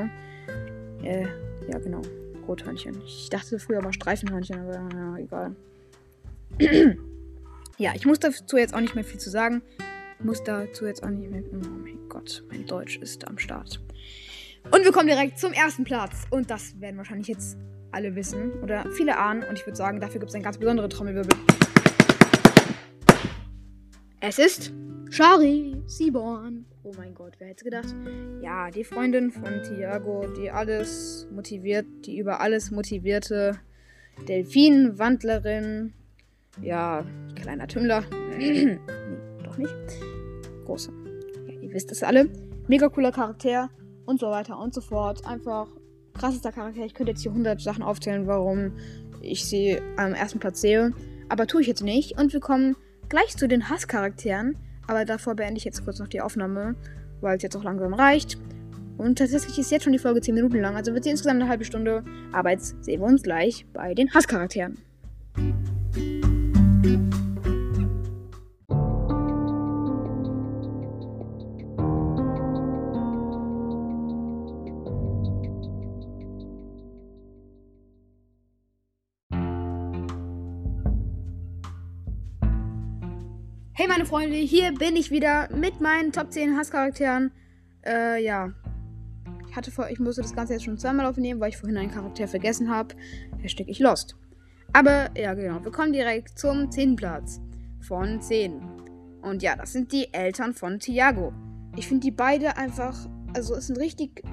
Äh, 1.04 1.26
ja, 1.70 1.80
genau. 1.80 2.02
Rothörnchen. 2.48 2.96
Ich 3.06 3.28
dachte 3.30 3.60
früher 3.60 3.82
mal 3.82 3.92
Streifenhörnchen, 3.92 4.58
aber 4.58 4.90
ja, 4.96 5.18
egal. 5.18 5.56
ja, 7.78 7.92
ich 7.94 8.06
muss 8.06 8.20
dazu 8.20 8.56
jetzt 8.56 8.74
auch 8.74 8.80
nicht 8.80 8.96
mehr 8.96 9.04
viel 9.04 9.20
zu 9.20 9.30
sagen. 9.30 9.64
Ich 10.18 10.24
muss 10.24 10.46
dazu 10.46 10.86
jetzt 10.86 11.04
auch 11.04 11.10
nicht 11.10 11.30
mehr. 11.30 11.44
Oh 11.52 11.58
mein 11.58 12.00
Gott, 12.08 12.46
mein 12.50 12.66
Deutsch 12.66 13.00
ist 13.00 13.28
am 13.28 13.38
Start. 13.38 13.82
Und 14.72 14.86
wir 14.86 14.94
kommen 14.94 15.08
direkt 15.08 15.40
zum 15.40 15.52
ersten 15.52 15.84
Platz. 15.84 16.26
Und 16.30 16.50
das 16.50 16.80
werden 16.80 16.96
wahrscheinlich 16.96 17.28
jetzt 17.28 17.58
alle 17.92 18.16
wissen 18.16 18.54
oder 18.64 18.90
viele 18.94 19.18
ahnen. 19.18 19.44
Und 19.44 19.60
ich 19.60 19.66
würde 19.66 19.76
sagen, 19.76 20.00
dafür 20.00 20.22
gibt 20.22 20.30
es 20.30 20.36
eine 20.36 20.46
ganz 20.46 20.58
besondere 20.58 20.88
Trommelwirbel. 20.88 21.38
Es 24.22 24.38
ist 24.38 24.74
Shari 25.12 25.82
Seaborn. 25.86 26.66
Oh 26.84 26.92
mein 26.98 27.16
Gott, 27.16 27.36
wer 27.38 27.48
hätte 27.48 27.64
gedacht? 27.64 27.96
Ja, 28.42 28.70
die 28.70 28.84
Freundin 28.84 29.32
von 29.32 29.64
Tiago, 29.64 30.26
die 30.38 30.52
alles 30.52 31.26
motiviert, 31.32 31.86
die 32.06 32.18
über 32.18 32.42
alles 32.42 32.70
motivierte 32.70 33.58
Delfinwandlerin. 34.28 35.94
Ja, 36.62 37.06
kleiner 37.36 37.66
Tümmler. 37.68 38.04
nee, 38.38 38.78
doch 39.42 39.58
nicht. 39.58 39.74
Großer. 40.66 40.92
Ja, 41.48 41.54
ihr 41.54 41.74
wisst 41.74 41.90
es 41.94 42.04
alle. 42.04 42.30
Mega 42.68 42.90
cooler 42.90 43.14
Charakter 43.14 43.70
und 44.06 44.20
so 44.20 44.30
weiter 44.30 44.60
und 44.60 44.74
so 44.74 44.82
fort. 44.82 45.26
Einfach 45.26 45.70
krassester 46.14 46.52
Charakter. 46.52 46.84
Ich 46.84 46.94
könnte 46.94 47.14
jetzt 47.14 47.22
hier 47.22 47.32
100 47.32 47.62
Sachen 47.62 47.84
aufzählen, 47.84 48.28
warum 48.28 48.74
ich 49.22 49.46
sie 49.46 49.80
am 49.96 50.14
ersten 50.14 50.40
Platz 50.40 50.60
sehe. 50.60 50.92
Aber 51.30 51.48
tue 51.48 51.62
ich 51.62 51.68
jetzt 51.68 51.84
nicht. 51.84 52.20
Und 52.20 52.34
wir 52.34 52.42
kommen 52.42 52.76
gleich 53.10 53.36
zu 53.36 53.48
den 53.48 53.70
Hasscharakteren. 53.70 54.56
Aber 54.88 55.06
davor 55.06 55.36
beende 55.36 55.58
ich 55.58 55.66
jetzt 55.66 55.84
kurz 55.84 56.00
noch 56.00 56.08
die 56.08 56.22
Aufnahme, 56.22 56.76
weil 57.22 57.38
es 57.38 57.44
jetzt 57.44 57.56
auch 57.56 57.64
langsam 57.64 57.94
reicht. 57.94 58.38
Und 58.98 59.18
tatsächlich 59.18 59.58
ist 59.60 59.72
jetzt 59.72 59.84
schon 59.84 59.94
die 59.94 60.00
Folge 60.00 60.22
10 60.22 60.36
Minuten 60.36 60.60
lang, 60.60 60.76
also 60.76 60.94
wird 60.94 61.04
sie 61.04 61.12
insgesamt 61.12 61.42
eine 61.42 61.50
halbe 61.50 61.64
Stunde. 61.64 62.04
Aber 62.32 62.52
jetzt 62.52 62.84
sehen 62.84 63.02
wir 63.02 63.08
uns 63.08 63.24
gleich 63.24 63.66
bei 63.74 63.94
den 63.94 64.14
Hasscharakteren. 64.14 64.78
Hey 83.80 83.88
meine 83.88 84.06
Freunde, 84.06 84.36
hier 84.36 84.74
bin 84.74 84.98
ich 84.98 85.10
wieder 85.10 85.48
mit 85.56 85.80
meinen 85.80 86.12
Top 86.12 86.34
10 86.34 86.58
Hasscharakteren. 86.58 87.32
Äh, 87.86 88.22
ja. 88.22 88.52
Ich 89.50 89.56
hatte 89.56 89.72
vor, 89.72 89.90
ich 89.90 90.00
musste 90.02 90.22
das 90.22 90.36
Ganze 90.36 90.52
jetzt 90.52 90.66
schon 90.66 90.78
zweimal 90.78 91.06
aufnehmen, 91.06 91.40
weil 91.40 91.52
ich 91.52 91.56
vorhin 91.56 91.78
einen 91.78 91.90
Charakter 91.90 92.28
vergessen 92.28 92.70
habe. 92.70 92.94
Hashtag 93.38 93.70
ich 93.70 93.80
lost. 93.80 94.18
Aber 94.74 95.18
ja, 95.18 95.34
genau. 95.34 95.64
Wir 95.64 95.72
kommen 95.72 95.94
direkt 95.94 96.38
zum 96.38 96.70
10. 96.70 96.98
Platz 96.98 97.40
von 97.80 98.22
10. 98.22 98.60
Und 99.22 99.42
ja, 99.44 99.56
das 99.56 99.72
sind 99.72 99.94
die 99.94 100.14
Eltern 100.14 100.54
von 100.54 100.80
Tiago. 100.80 101.32
Ich 101.78 101.88
finde 101.88 102.02
die 102.02 102.12
beide 102.12 102.58
einfach, 102.58 103.08
also 103.34 103.56
es 103.56 103.68
sind 103.68 103.80
richtig 103.80 104.24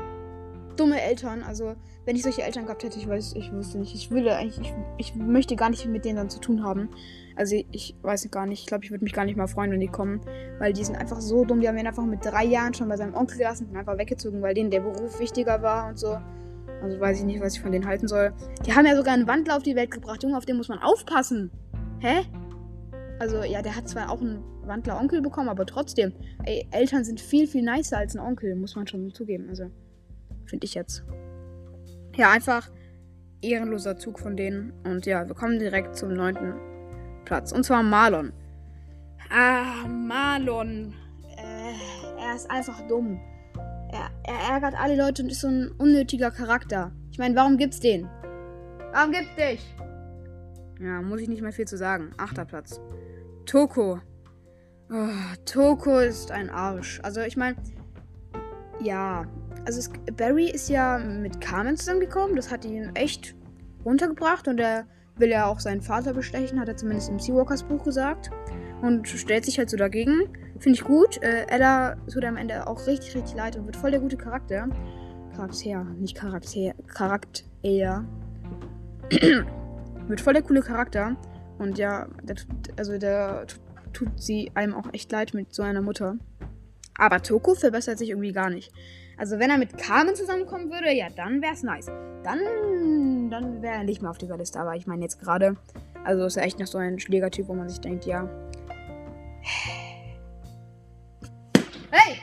dumme 0.76 1.00
Eltern. 1.00 1.42
Also, 1.42 1.74
wenn 2.04 2.16
ich 2.16 2.22
solche 2.22 2.42
Eltern 2.42 2.64
gehabt 2.64 2.84
hätte, 2.84 2.98
ich 2.98 3.08
weiß, 3.08 3.34
ich 3.34 3.52
wüsste 3.52 3.78
nicht. 3.78 3.94
Ich 3.94 4.10
würde 4.10 4.36
eigentlich, 4.36 4.60
ich, 4.60 4.74
ich 4.98 5.14
möchte 5.14 5.56
gar 5.56 5.70
nicht 5.70 5.86
mit 5.86 6.04
denen 6.04 6.16
dann 6.16 6.30
zu 6.30 6.40
tun 6.40 6.62
haben. 6.62 6.88
Also 7.36 7.54
ich 7.70 7.94
weiß 8.00 8.30
gar 8.30 8.46
nicht, 8.46 8.60
ich 8.60 8.66
glaube, 8.66 8.84
ich 8.84 8.90
würde 8.90 9.04
mich 9.04 9.12
gar 9.12 9.26
nicht 9.26 9.36
mal 9.36 9.46
freuen, 9.46 9.70
wenn 9.70 9.80
die 9.80 9.88
kommen. 9.88 10.20
Weil 10.58 10.72
die 10.72 10.84
sind 10.84 10.96
einfach 10.96 11.20
so 11.20 11.44
dumm. 11.44 11.60
Die 11.60 11.68
haben 11.68 11.76
ihn 11.76 11.86
einfach 11.86 12.04
mit 12.04 12.24
drei 12.24 12.44
Jahren 12.44 12.72
schon 12.72 12.88
bei 12.88 12.96
seinem 12.96 13.14
Onkel 13.14 13.36
gelassen 13.38 13.68
und 13.70 13.76
einfach 13.76 13.98
weggezogen, 13.98 14.40
weil 14.40 14.54
denen 14.54 14.70
der 14.70 14.80
Beruf 14.80 15.20
wichtiger 15.20 15.60
war 15.60 15.88
und 15.88 15.98
so. 15.98 16.16
Also 16.82 16.98
weiß 16.98 17.20
ich 17.20 17.24
nicht, 17.24 17.40
was 17.40 17.54
ich 17.54 17.60
von 17.60 17.72
denen 17.72 17.86
halten 17.86 18.08
soll. 18.08 18.32
Die 18.64 18.72
haben 18.72 18.86
ja 18.86 18.96
sogar 18.96 19.14
einen 19.14 19.26
Wandler 19.26 19.56
auf 19.56 19.62
die 19.62 19.76
Welt 19.76 19.90
gebracht. 19.90 20.22
Junge, 20.22 20.36
auf 20.36 20.46
den 20.46 20.56
muss 20.56 20.68
man 20.68 20.78
aufpassen. 20.78 21.50
Hä? 22.00 22.22
Also, 23.18 23.42
ja, 23.42 23.62
der 23.62 23.74
hat 23.74 23.88
zwar 23.88 24.10
auch 24.10 24.20
einen 24.20 24.42
Wandler-Onkel 24.66 25.22
bekommen, 25.22 25.48
aber 25.48 25.64
trotzdem. 25.64 26.12
Ey, 26.44 26.66
Eltern 26.70 27.02
sind 27.02 27.20
viel, 27.20 27.46
viel 27.46 27.62
nicer 27.62 27.96
als 27.98 28.14
ein 28.14 28.20
Onkel, 28.20 28.54
muss 28.56 28.76
man 28.76 28.86
schon 28.86 29.12
zugeben. 29.14 29.48
Also, 29.48 29.70
finde 30.46 30.64
ich 30.64 30.74
jetzt. 30.74 31.04
Ja, 32.16 32.30
einfach 32.30 32.70
ehrenloser 33.42 33.96
Zug 33.96 34.18
von 34.18 34.36
denen. 34.36 34.72
Und 34.84 35.06
ja, 35.06 35.26
wir 35.26 35.34
kommen 35.34 35.58
direkt 35.58 35.96
zum 35.96 36.14
neunten 36.14 36.54
Platz. 37.24 37.52
Und 37.52 37.64
zwar 37.64 37.82
Marlon. 37.82 38.32
Ah, 39.30 39.86
Marlon. 39.86 40.94
Äh, 41.36 42.22
er 42.22 42.34
ist 42.34 42.50
einfach 42.50 42.80
dumm. 42.88 43.20
Er, 43.92 44.10
er, 44.24 44.54
ärgert 44.54 44.74
alle 44.78 44.96
Leute 44.96 45.22
und 45.22 45.30
ist 45.30 45.40
so 45.40 45.48
ein 45.48 45.70
unnötiger 45.78 46.30
Charakter. 46.30 46.92
Ich 47.10 47.18
meine, 47.18 47.34
warum 47.36 47.56
gibt's 47.56 47.80
den? 47.80 48.08
Warum 48.92 49.12
gibt's 49.12 49.34
dich? 49.36 49.74
Ja, 50.80 51.00
muss 51.02 51.20
ich 51.20 51.28
nicht 51.28 51.42
mehr 51.42 51.52
viel 51.52 51.66
zu 51.66 51.76
sagen. 51.76 52.10
Achter 52.18 52.44
Platz. 52.44 52.80
Toko. 53.46 54.00
Oh, 54.90 55.08
Toko 55.44 55.98
ist 55.98 56.30
ein 56.30 56.50
Arsch. 56.50 57.00
Also, 57.02 57.20
ich 57.20 57.36
meine, 57.36 57.56
ja. 58.80 59.26
Also, 59.66 59.80
es, 59.80 59.90
Barry 60.16 60.48
ist 60.48 60.68
ja 60.68 60.98
mit 60.98 61.40
Carmen 61.40 61.76
zusammengekommen. 61.76 62.36
Das 62.36 62.50
hat 62.50 62.64
ihn 62.64 62.90
echt 62.94 63.34
runtergebracht 63.84 64.48
und 64.48 64.58
er 64.58 64.86
will 65.16 65.30
ja 65.30 65.46
auch 65.46 65.60
seinen 65.60 65.82
Vater 65.82 66.12
bestechen, 66.12 66.60
hat 66.60 66.68
er 66.68 66.76
zumindest 66.76 67.08
im 67.08 67.18
Seawalkers 67.18 67.64
Buch 67.64 67.84
gesagt. 67.84 68.30
Und 68.82 69.08
stellt 69.08 69.44
sich 69.44 69.58
halt 69.58 69.70
so 69.70 69.76
dagegen. 69.76 70.28
Finde 70.58 70.78
ich 70.78 70.84
gut. 70.84 71.22
Äh, 71.22 71.46
Ella 71.48 71.96
tut 72.12 72.24
am 72.24 72.36
Ende 72.36 72.66
auch 72.66 72.86
richtig, 72.86 73.14
richtig 73.14 73.36
leid 73.36 73.56
und 73.56 73.66
wird 73.66 73.76
voll 73.76 73.90
der 73.90 74.00
gute 74.00 74.16
Charakter. 74.16 74.68
Charakter, 75.34 75.84
nicht 75.98 76.16
Charakter. 76.16 76.74
Charakter. 76.86 78.04
wird 80.08 80.20
voll 80.20 80.34
der 80.34 80.42
coole 80.42 80.60
Charakter. 80.60 81.16
Und 81.58 81.78
ja, 81.78 82.06
der, 82.22 82.36
also 82.76 82.98
der 82.98 83.46
tut 83.92 84.08
sie 84.20 84.50
einem 84.54 84.74
auch 84.74 84.92
echt 84.92 85.10
leid 85.10 85.32
mit 85.32 85.54
so 85.54 85.62
einer 85.62 85.80
Mutter. 85.80 86.16
Aber 86.98 87.22
Toko 87.22 87.54
verbessert 87.54 87.98
sich 87.98 88.10
irgendwie 88.10 88.32
gar 88.32 88.50
nicht. 88.50 88.72
Also 89.18 89.38
wenn 89.38 89.50
er 89.50 89.56
mit 89.56 89.78
Carmen 89.78 90.14
zusammenkommen 90.14 90.70
würde, 90.70 90.92
ja, 90.92 91.08
dann 91.08 91.40
wäre 91.40 91.54
es 91.54 91.62
nice. 91.62 91.86
Dann, 92.22 93.30
dann 93.30 93.62
wäre 93.62 93.76
er 93.76 93.84
nicht 93.84 94.02
mehr 94.02 94.10
auf 94.10 94.18
dieser 94.18 94.36
Liste. 94.36 94.60
Aber 94.60 94.76
ich 94.76 94.86
meine 94.86 95.02
jetzt 95.02 95.20
gerade, 95.20 95.56
also 96.04 96.26
ist 96.26 96.36
er 96.36 96.44
echt 96.44 96.58
noch 96.58 96.66
so 96.66 96.78
ein 96.78 96.98
Schlägertyp, 96.98 97.48
wo 97.48 97.54
man 97.54 97.68
sich 97.68 97.80
denkt, 97.80 98.04
ja. 98.04 98.28
Hey! 101.90 102.18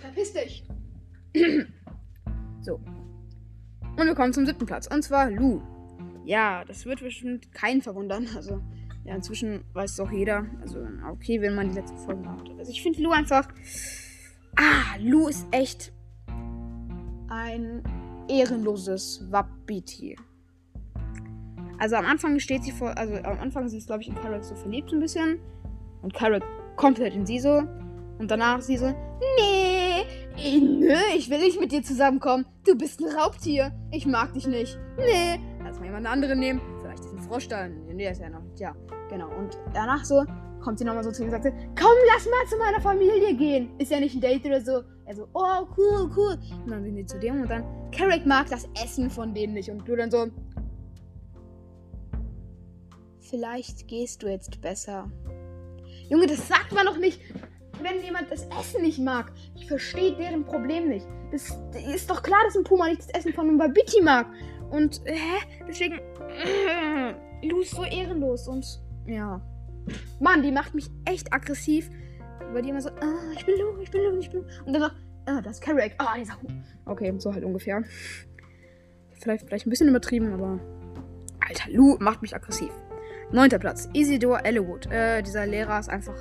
Verpiss 0.00 0.32
dich! 0.32 0.64
so. 2.62 2.80
Und 3.96 4.06
wir 4.06 4.14
kommen 4.14 4.32
zum 4.32 4.46
siebten 4.46 4.66
Platz. 4.66 4.88
Und 4.88 5.02
zwar 5.02 5.30
Lu. 5.30 5.62
Ja, 6.24 6.64
das 6.64 6.84
wird 6.84 7.00
bestimmt 7.00 7.52
keinen 7.52 7.80
verwundern. 7.80 8.26
Also, 8.34 8.60
ja, 9.04 9.14
inzwischen 9.14 9.62
weiß 9.72 9.92
es 9.92 10.00
auch 10.00 10.10
jeder. 10.10 10.46
Also, 10.62 10.84
okay, 11.12 11.40
wenn 11.40 11.54
man 11.54 11.68
die 11.68 11.76
letzten 11.76 11.98
Folgen 11.98 12.28
hat. 12.28 12.50
Also, 12.58 12.72
ich 12.72 12.82
finde 12.82 13.02
Lu 13.02 13.12
einfach. 13.12 13.46
Ah, 14.56 14.96
Lu 15.00 15.28
ist 15.28 15.46
echt 15.50 15.92
ein 17.28 17.82
ehrenloses 18.28 19.24
Wapiti. 19.30 20.16
Also 21.78 21.96
am 21.96 22.06
Anfang 22.06 22.38
steht 22.38 22.62
sie 22.64 22.72
vor, 22.72 22.96
also 22.96 23.14
am 23.16 23.38
Anfang 23.40 23.68
sie 23.68 23.78
ist 23.78 23.86
glaube 23.86 24.02
ich 24.02 24.08
in 24.08 24.14
Carrot 24.14 24.44
so 24.44 24.54
verliebt 24.54 24.92
ein 24.92 25.00
bisschen 25.00 25.40
und 26.02 26.14
Carrot 26.14 26.42
komplett 26.76 27.14
in 27.14 27.26
sie 27.26 27.40
so 27.40 27.62
und 28.18 28.30
danach 28.30 28.60
sie 28.62 28.76
so, 28.76 28.86
nee, 28.86 30.02
eh, 30.36 30.60
nö, 30.60 30.94
ich 31.16 31.28
will 31.30 31.38
nicht 31.38 31.60
mit 31.60 31.72
dir 31.72 31.82
zusammenkommen. 31.82 32.46
Du 32.64 32.76
bist 32.76 33.00
ein 33.00 33.16
Raubtier. 33.16 33.72
Ich 33.90 34.06
mag 34.06 34.32
dich 34.34 34.46
nicht. 34.46 34.78
Nee, 34.96 35.40
lass 35.62 35.78
mal 35.78 35.86
jemand 35.86 36.06
anderen 36.06 36.38
nehmen. 36.38 36.60
Vielleicht 36.80 37.04
diesen 37.04 37.18
Frosch 37.18 37.48
da. 37.48 37.68
Nee, 37.68 37.96
der 37.96 38.12
ist 38.12 38.20
ja 38.20 38.30
noch. 38.30 38.42
Ja, 38.56 38.74
genau. 39.08 39.28
Und 39.36 39.58
danach 39.72 40.04
so, 40.04 40.24
kommt 40.64 40.78
sie 40.78 40.84
nochmal 40.84 41.04
so 41.04 41.12
zu 41.12 41.22
ihm 41.22 41.32
und 41.32 41.42
sagt, 41.42 41.54
komm, 41.78 41.96
lass 42.06 42.24
mal 42.24 42.46
zu 42.48 42.56
meiner 42.56 42.80
Familie 42.80 43.34
gehen. 43.36 43.78
Ist 43.78 43.90
ja 43.90 44.00
nicht 44.00 44.14
ein 44.14 44.20
Date 44.20 44.46
oder 44.46 44.60
so. 44.60 44.82
Er 45.04 45.14
so, 45.14 45.28
oh, 45.34 45.66
cool, 45.76 46.10
cool. 46.16 46.38
Und 46.64 46.70
dann 46.70 46.82
sind 46.82 46.96
die 46.96 47.04
zu 47.04 47.20
dem 47.20 47.42
und 47.42 47.50
dann, 47.50 47.64
Carrick 47.92 48.24
mag 48.24 48.48
das 48.48 48.66
Essen 48.82 49.10
von 49.10 49.34
denen 49.34 49.52
nicht. 49.52 49.68
Und 49.68 49.86
du 49.86 49.94
dann 49.94 50.10
so, 50.10 50.26
vielleicht 53.20 53.86
gehst 53.86 54.22
du 54.22 54.28
jetzt 54.28 54.60
besser. 54.62 55.10
Junge, 56.08 56.26
das 56.26 56.48
sagt 56.48 56.72
man 56.72 56.86
doch 56.86 56.96
nicht, 56.96 57.20
wenn 57.82 58.02
jemand 58.02 58.30
das 58.30 58.46
Essen 58.58 58.82
nicht 58.82 58.98
mag. 58.98 59.32
Ich 59.54 59.66
verstehe 59.68 60.16
deren 60.16 60.44
Problem 60.44 60.88
nicht. 60.88 61.06
Das, 61.30 61.58
ist 61.92 62.08
doch 62.08 62.22
klar, 62.22 62.40
dass 62.44 62.56
ein 62.56 62.64
Puma 62.64 62.88
nicht 62.88 63.00
das 63.00 63.10
Essen 63.10 63.34
von 63.34 63.48
einem 63.48 63.58
Babiti 63.58 64.00
mag. 64.02 64.26
Und, 64.70 65.02
hä? 65.04 65.64
Deswegen, 65.68 65.98
äh, 65.98 67.46
Lu 67.46 67.60
ist 67.60 67.72
so 67.72 67.84
ehrenlos 67.84 68.48
und, 68.48 68.80
ja. 69.06 69.42
Mann, 70.20 70.42
die 70.42 70.52
macht 70.52 70.74
mich 70.74 70.90
echt 71.04 71.32
aggressiv. 71.32 71.90
Weil 72.52 72.62
die 72.62 72.70
immer 72.70 72.80
so, 72.80 72.90
ah, 72.90 73.32
ich 73.36 73.44
bin 73.44 73.56
Lu, 73.58 73.80
ich 73.80 73.90
bin 73.90 74.02
Lu, 74.02 74.18
ich 74.18 74.30
bin 74.30 74.40
Lu. 74.40 74.46
Und 74.64 74.72
dann 74.72 74.82
so, 74.82 74.88
ah, 75.26 75.40
das 75.42 75.54
ist 75.54 75.60
Carrick. 75.60 75.94
Ah, 75.98 76.16
dieser 76.18 76.34
Hu. 76.40 76.46
Okay, 76.86 77.12
so 77.18 77.32
halt 77.32 77.44
ungefähr. 77.44 77.82
Vielleicht, 79.20 79.46
vielleicht 79.46 79.66
ein 79.66 79.70
bisschen 79.70 79.88
übertrieben, 79.88 80.32
aber. 80.32 80.60
Alter, 81.46 81.70
Lu 81.70 81.96
macht 82.00 82.22
mich 82.22 82.34
aggressiv. 82.34 82.70
Neunter 83.32 83.58
Platz. 83.58 83.88
Isidor 83.92 84.44
Ellewood. 84.44 84.90
Äh, 84.90 85.22
dieser 85.22 85.46
Lehrer 85.46 85.78
ist 85.80 85.88
einfach 85.88 86.14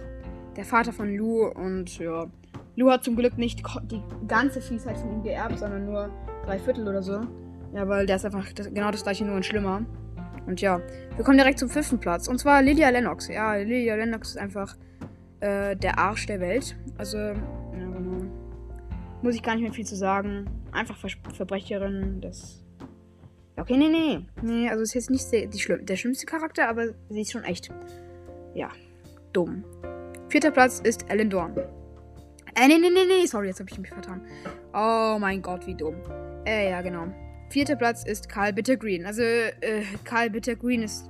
der 0.56 0.66
Vater 0.66 0.94
von 0.94 1.14
Lu 1.14 1.46
und 1.46 1.98
ja. 2.00 2.28
Lu 2.76 2.90
hat 2.90 3.04
zum 3.04 3.16
Glück 3.16 3.38
nicht 3.38 3.62
die 3.84 4.02
ganze 4.28 4.60
Fiesheit 4.62 4.98
von 4.98 5.12
ihm 5.12 5.24
geerbt, 5.24 5.60
sondern 5.60 5.86
nur 5.86 6.10
drei 6.46 6.58
Viertel 6.58 6.88
oder 6.88 7.04
so. 7.04 7.22
Ja, 7.74 7.88
weil 7.88 8.06
der 8.06 8.16
ist 8.16 8.26
einfach 8.26 8.52
das, 8.54 8.74
genau 8.74 8.90
das 8.90 9.04
gleiche, 9.04 9.26
nur 9.26 9.36
ein 9.36 9.44
schlimmer. 9.44 9.86
Und 10.46 10.62
ja, 10.62 10.82
wir 11.16 11.24
kommen 11.24 11.38
direkt 11.38 11.60
zum 11.60 11.70
fünften 11.70 12.00
Platz. 12.00 12.28
Und 12.28 12.40
zwar 12.40 12.62
Lydia 12.62 12.90
Lennox. 12.90 13.28
Ja, 13.28 13.56
Lydia 13.56 13.96
Lennox 13.96 14.32
ist 14.32 14.38
einfach 14.38 14.76
äh, 15.40 15.76
der 15.76 15.98
Arsch 15.98 16.26
der 16.26 16.40
Welt. 16.40 16.76
Also, 16.98 17.18
ja, 17.18 17.34
genau. 17.72 18.26
Muss 19.22 19.36
ich 19.36 19.44
gar 19.44 19.56
nicht 19.56 19.64
mehr 19.64 19.74
viel 19.74 19.86
zu 19.86 19.96
sagen. 19.96 20.46
Einfach 20.72 20.98
Ver 20.98 21.10
Verbrecherin. 21.34 22.20
Das. 22.22 22.64
Okay, 23.56 23.78
nee, 23.78 23.88
nee. 23.90 24.26
Nee, 24.42 24.70
also 24.70 24.84
ist 24.84 24.94
jetzt 24.96 25.10
nicht 25.10 25.32
die, 25.32 25.48
die 25.48 25.60
schlimm 25.60 25.86
der 25.86 25.96
schlimmste 25.96 26.26
Charakter, 26.26 26.68
aber 26.68 26.88
sie 27.10 27.22
ist 27.22 27.32
schon 27.32 27.44
echt. 27.44 27.72
Ja. 28.54 28.70
dumm. 29.32 29.64
Vierter 30.30 30.52
Platz 30.52 30.80
ist 30.80 31.10
Alan 31.10 31.30
Dorn. 31.30 31.56
Äh, 32.56 32.68
nee, 32.68 32.78
nee, 32.80 32.90
nee, 32.94 33.06
nee, 33.08 33.26
sorry, 33.26 33.48
jetzt 33.48 33.60
habe 33.60 33.70
ich 33.70 33.80
mich 33.80 33.90
vertan. 33.90 34.22
Oh 34.74 35.18
mein 35.20 35.42
Gott, 35.42 35.66
wie 35.66 35.76
dumm. 35.76 35.96
Äh, 36.46 36.70
ja, 36.70 36.82
genau. 36.82 37.08
Vierter 37.54 37.76
Platz 37.76 38.04
ist 38.04 38.30
Karl 38.30 38.52
Bittergreen. 38.52 39.06
Also, 39.06 39.22
äh, 39.22 39.84
Karl 40.06 40.32
Bittergreen 40.32 40.82
ist 40.82 41.08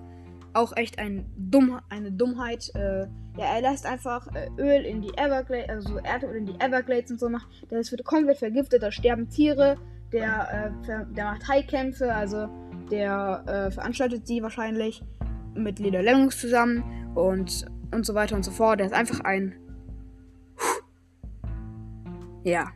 auch 0.51 0.75
echt 0.75 0.99
ein 0.99 1.25
Dumm, 1.37 1.79
eine 1.87 2.11
Dummheit. 2.11 2.69
Äh, 2.75 3.07
ja, 3.37 3.55
er 3.55 3.61
lässt 3.61 3.85
einfach 3.85 4.27
äh, 4.35 4.49
Öl 4.57 4.83
in 4.83 5.01
die 5.01 5.17
Everglades, 5.17 5.69
also 5.69 5.99
Erdöl 5.99 6.35
in 6.35 6.45
die 6.45 6.59
Everglades 6.59 7.11
und 7.11 7.19
so 7.21 7.29
macht. 7.29 7.47
Das 7.69 7.89
wird 7.91 8.03
komplett 8.03 8.39
vergiftet, 8.39 8.83
da 8.83 8.91
sterben 8.91 9.29
Tiere. 9.29 9.77
Der, 10.11 10.75
äh, 10.85 11.13
der 11.13 11.23
macht 11.23 11.47
Haikämpfe, 11.47 12.13
also 12.13 12.49
der 12.91 13.45
äh, 13.47 13.71
veranstaltet 13.71 14.27
sie 14.27 14.43
wahrscheinlich 14.43 15.01
mit 15.55 15.79
Leder 15.79 16.03
Lemmings 16.03 16.41
zusammen 16.41 16.83
und, 17.15 17.67
und 17.91 18.05
so 18.05 18.15
weiter 18.15 18.35
und 18.35 18.43
so 18.43 18.51
fort. 18.51 18.81
Der 18.81 18.87
ist 18.87 18.93
einfach 18.93 19.21
ein. 19.21 19.55
Ja. 22.43 22.67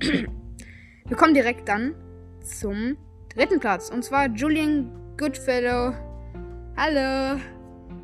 Wir 0.00 1.16
kommen 1.16 1.32
direkt 1.32 1.66
dann 1.70 1.94
zum 2.44 2.96
dritten 3.34 3.60
Platz. 3.60 3.90
Und 3.90 4.04
zwar 4.04 4.28
Julian 4.28 4.90
Goodfellow. 5.16 5.94
Hallo. 6.76 7.40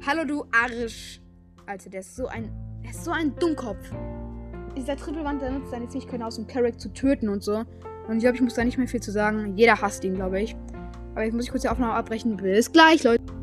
Hallo, 0.06 0.24
du 0.26 0.44
Arsch. 0.52 1.20
Alter, 1.66 1.90
der 1.90 2.00
ist 2.00 2.16
so 2.16 2.26
ein. 2.26 2.50
Der 2.82 2.90
ist 2.90 3.04
so 3.04 3.10
ein 3.10 3.34
Dummkopf. 3.36 3.90
Dieser 4.76 4.96
Trippelwand, 4.96 5.42
der 5.42 5.50
nutzt 5.50 5.70
seine 5.70 5.88
Fähigkeit 5.88 6.22
aus, 6.22 6.38
um 6.38 6.46
Carrick 6.46 6.80
zu 6.80 6.92
töten 6.92 7.28
und 7.28 7.42
so. 7.42 7.64
Und 8.06 8.16
ich 8.16 8.20
glaube, 8.20 8.36
ich 8.36 8.42
muss 8.42 8.54
da 8.54 8.64
nicht 8.64 8.78
mehr 8.78 8.88
viel 8.88 9.02
zu 9.02 9.10
sagen. 9.10 9.56
Jeder 9.56 9.80
hasst 9.80 10.04
ihn, 10.04 10.14
glaube 10.14 10.40
ich. 10.40 10.56
Aber 11.12 11.24
jetzt 11.24 11.34
muss 11.34 11.44
ich 11.44 11.50
kurz 11.50 11.62
die 11.62 11.68
Aufnahme 11.68 11.94
abbrechen. 11.94 12.36
Bis 12.36 12.72
gleich, 12.72 13.02
Leute. 13.02 13.37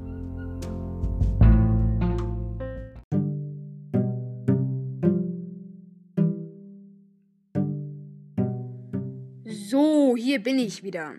Hier 10.36 10.44
bin 10.44 10.60
ich 10.60 10.84
wieder. 10.84 11.13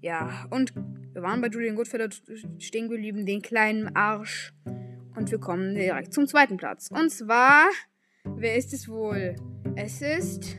Ja, 0.00 0.46
und 0.50 0.72
wir 1.12 1.22
waren 1.22 1.40
bei 1.40 1.48
Julian 1.48 1.74
Goodfellow 1.74 2.06
stehen 2.60 2.88
geblieben, 2.88 3.26
den 3.26 3.42
kleinen 3.42 3.96
Arsch. 3.96 4.54
Und 5.16 5.28
wir 5.32 5.40
kommen 5.40 5.74
direkt 5.74 6.14
zum 6.14 6.28
zweiten 6.28 6.56
Platz. 6.56 6.88
Und 6.92 7.10
zwar, 7.10 7.68
wer 8.36 8.54
ist 8.54 8.72
es 8.72 8.88
wohl? 8.88 9.34
Es 9.74 10.00
ist. 10.02 10.56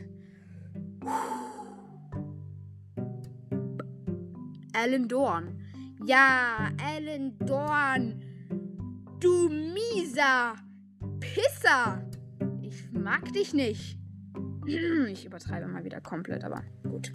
Alan 4.74 5.08
Dorn. 5.08 5.58
Ja, 6.04 6.70
Alan 6.84 7.38
Dorn. 7.38 8.22
Du 9.20 9.48
mieser 9.48 10.54
Pisser. 11.18 12.06
Ich 12.60 12.92
mag 12.92 13.32
dich 13.32 13.54
nicht. 13.54 13.98
Ich 14.66 15.24
übertreibe 15.24 15.66
mal 15.66 15.84
wieder 15.84 16.00
komplett, 16.00 16.44
aber 16.44 16.62
gut. 16.82 17.12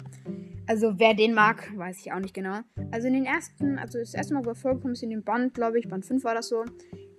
Also 0.66 0.98
wer 0.98 1.14
den 1.14 1.34
mag, 1.34 1.76
weiß 1.76 2.00
ich 2.00 2.12
auch 2.12 2.20
nicht 2.20 2.34
genau. 2.34 2.60
Also 2.90 3.08
in 3.08 3.14
den 3.14 3.24
ersten, 3.24 3.78
also 3.78 3.98
das 3.98 4.14
erste 4.14 4.34
Mal, 4.34 4.44
wo 4.44 4.50
er 4.50 4.54
vorgekommen 4.54 4.94
ist 4.94 5.02
in 5.02 5.10
dem 5.10 5.24
Band, 5.24 5.54
glaube 5.54 5.78
ich, 5.78 5.88
Band 5.88 6.06
5 6.06 6.24
war 6.24 6.34
das 6.34 6.48
so, 6.48 6.64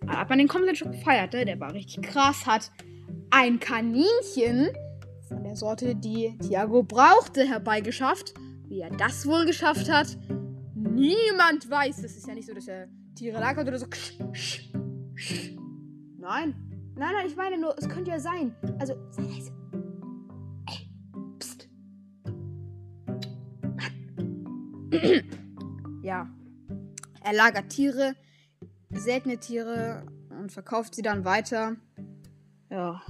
hat 0.07 0.29
man 0.29 0.37
den 0.37 0.47
komplett 0.47 0.77
schon 0.77 0.91
gefeiert, 0.91 1.33
ne? 1.33 1.45
Der 1.45 1.59
war 1.59 1.73
richtig 1.73 2.03
krass, 2.03 2.45
hat 2.45 2.71
ein 3.31 3.59
Kaninchen 3.59 4.69
von 5.27 5.43
der 5.43 5.55
Sorte, 5.55 5.95
die 5.95 6.37
Thiago 6.39 6.83
brauchte, 6.83 7.47
herbeigeschafft. 7.47 8.33
Wie 8.67 8.81
er 8.81 8.89
das 8.89 9.27
wohl 9.27 9.45
geschafft 9.45 9.91
hat, 9.91 10.17
niemand 10.75 11.69
weiß. 11.69 12.03
Es 12.03 12.17
ist 12.17 12.27
ja 12.27 12.33
nicht 12.33 12.47
so, 12.47 12.53
dass 12.53 12.67
er 12.67 12.87
Tiere 13.15 13.39
lagert 13.39 13.67
oder 13.67 13.77
so. 13.77 13.85
Nein. 16.17 16.55
Nein, 16.95 17.13
nein, 17.13 17.25
ich 17.27 17.35
meine 17.35 17.57
nur, 17.57 17.75
es 17.77 17.89
könnte 17.89 18.11
ja 18.11 18.19
sein. 18.19 18.55
Also, 18.79 18.93
sei 19.11 19.23
leise. 19.23 19.52
Ja. 26.03 26.29
Er 27.23 27.33
lagert 27.33 27.69
Tiere, 27.69 28.15
seltene 28.91 29.37
Tiere 29.37 30.05
und 30.29 30.51
verkauft 30.51 30.95
sie 30.95 31.01
dann 31.01 31.25
weiter. 31.25 31.77
Ja. 32.69 33.01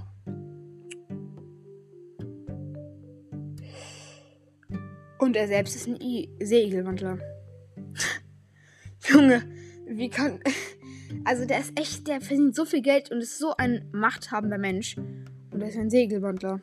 Und 5.20 5.36
er 5.36 5.48
selbst 5.48 5.76
ist 5.76 5.88
ein 5.88 6.02
I 6.02 6.30
Seeigelwandler. 6.42 7.18
Junge, 9.08 9.44
wie 9.88 10.10
kann. 10.10 10.40
Also, 11.26 11.46
der 11.46 11.60
ist 11.60 11.80
echt, 11.80 12.08
der 12.08 12.22
verdient 12.22 12.56
so 12.56 12.66
viel 12.66 12.82
Geld 12.82 13.12
und 13.12 13.20
ist 13.20 13.38
so 13.38 13.56
ein 13.56 13.88
machthabender 13.94 14.58
Mensch. 14.58 14.98
Und 14.98 15.62
er 15.62 15.70
ist 15.70 15.78
ein 15.78 15.92
Segelwandler. 15.92 16.60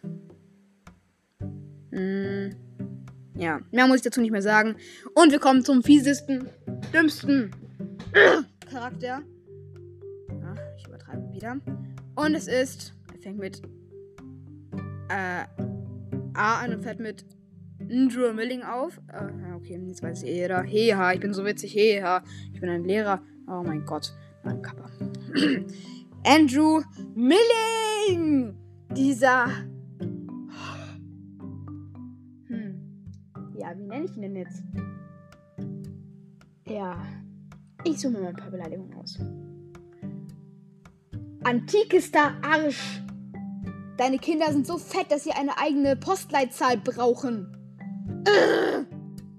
Hm. 1.92 2.50
Ja, 3.40 3.61
mehr 3.70 3.87
muss 3.87 3.96
ich 3.96 4.03
dazu 4.03 4.20
nicht 4.20 4.33
mehr 4.33 4.42
sagen. 4.42 4.76
Und 5.14 5.33
wir 5.33 5.38
kommen 5.38 5.64
zum 5.64 5.83
fiesesten, 5.83 6.46
dümmsten 6.92 7.50
Charakter. 8.70 9.22
Ja, 10.29 10.55
ich 10.76 10.87
übertreibe 10.87 11.33
wieder. 11.33 11.57
Und 12.16 12.35
es 12.35 12.48
ist. 12.48 12.92
Er 13.14 13.18
fängt 13.18 13.38
mit. 13.38 13.62
Äh. 15.09 15.44
A 16.35 16.61
an 16.61 16.74
und 16.74 16.83
fährt 16.83 17.00
mit 17.00 17.24
Andrew 17.81 18.33
Milling 18.33 18.62
auf. 18.62 19.00
Äh, 19.09 19.55
okay, 19.55 19.81
jetzt 19.88 20.03
weiß 20.03 20.22
ich 20.22 20.29
jeder. 20.29 20.62
Heha, 20.62 21.12
ich 21.12 21.20
bin 21.20 21.33
so 21.33 21.44
witzig. 21.44 21.74
Heha, 21.74 22.22
ich 22.53 22.61
bin 22.61 22.68
ein 22.68 22.85
Lehrer. 22.85 23.22
Oh 23.48 23.62
mein 23.64 23.87
Gott. 23.87 24.12
Mein 24.44 24.61
Kappa. 24.61 24.90
Andrew 26.24 26.83
Milling! 27.14 28.55
Dieser. 28.94 29.48
Ja, 33.61 33.77
wie 33.77 33.85
nenne 33.85 34.07
ich 34.07 34.16
ihn 34.16 34.23
denn 34.23 34.37
jetzt? 34.37 34.62
Ja. 36.66 36.96
Ich 37.85 38.01
suche 38.01 38.14
mir 38.14 38.20
mal 38.20 38.29
ein 38.29 38.37
paar 38.37 38.51
Beleidigungen 38.51 38.94
aus. 38.94 39.18
Antikester 41.44 42.33
Arsch. 42.42 43.03
Deine 43.99 44.18
Kinder 44.18 44.51
sind 44.51 44.66
so 44.66 44.79
fett, 44.79 45.12
dass 45.12 45.25
sie 45.25 45.33
eine 45.33 45.59
eigene 45.59 45.94
Postleitzahl 45.94 46.79
brauchen. 46.79 47.55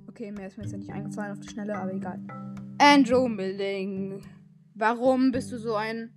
Okay, 0.08 0.32
mehr 0.32 0.48
ist 0.48 0.58
mir 0.58 0.66
jetzt 0.66 0.78
nicht 0.78 0.92
eingefallen 0.92 1.32
auf 1.32 1.40
die 1.40 1.50
Schnelle, 1.50 1.76
aber 1.76 1.92
egal. 1.92 2.20
Andrew 2.78 3.28
Milling. 3.28 4.22
Warum 4.76 5.32
bist 5.32 5.52
du 5.52 5.58
so 5.58 5.74
ein 5.74 6.12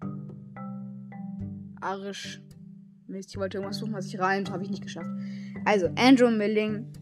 Arsch? 1.81 2.43
Mist, 3.07 3.31
ich 3.31 3.39
wollte 3.39 3.59
irgendwas 3.59 3.79
suchen, 3.79 3.95
was 3.95 4.07
ich 4.07 4.19
reimt, 4.19 4.51
habe 4.51 4.63
ich 4.63 4.71
nicht 4.71 4.83
geschafft. 4.83 5.09
Also, 5.65 5.89
Andrew 5.97 6.31
Milling. 6.31 6.93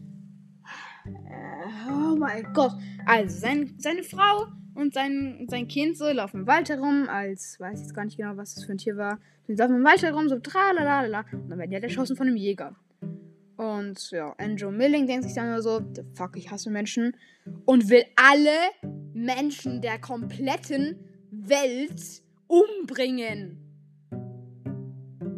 Oh 1.89 2.15
mein 2.15 2.51
Gott. 2.53 2.73
Also, 3.05 3.39
sein, 3.39 3.75
seine 3.77 4.03
Frau 4.03 4.47
und 4.75 4.93
sein, 4.93 5.45
sein 5.49 5.67
Kind 5.67 5.97
so 5.97 6.09
laufen 6.11 6.41
im 6.41 6.47
Wald 6.47 6.69
herum, 6.69 7.07
als 7.07 7.59
weiß 7.59 7.79
ich 7.79 7.85
jetzt 7.85 7.95
gar 7.95 8.05
nicht 8.05 8.17
genau, 8.17 8.37
was 8.37 8.55
das 8.55 8.65
für 8.65 8.71
ein 8.71 8.77
Tier 8.77 8.97
war. 8.97 9.19
Sie 9.47 9.55
laufen 9.55 9.75
im 9.75 9.83
Wald 9.83 10.01
herum, 10.01 10.29
so 10.29 10.39
tralalala. 10.39 11.25
Und 11.31 11.49
dann 11.49 11.59
werden 11.59 11.69
die 11.69 11.75
halt 11.75 11.83
erschossen 11.83 12.15
von 12.15 12.27
einem 12.27 12.37
Jäger. 12.37 12.75
Und 13.57 14.11
ja, 14.11 14.33
Andrew 14.37 14.71
Milling 14.71 15.05
denkt 15.05 15.25
sich 15.25 15.35
dann 15.35 15.51
nur 15.51 15.61
so, 15.61 15.81
fuck, 16.15 16.37
ich 16.37 16.49
hasse 16.49 16.69
Menschen. 16.69 17.15
Und 17.65 17.89
will 17.89 18.03
alle 18.15 18.49
Menschen 19.13 19.81
der 19.81 19.99
kompletten 19.99 20.97
Welt 21.29 22.23
umbringen. 22.47 23.57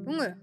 Junge. 0.05 0.37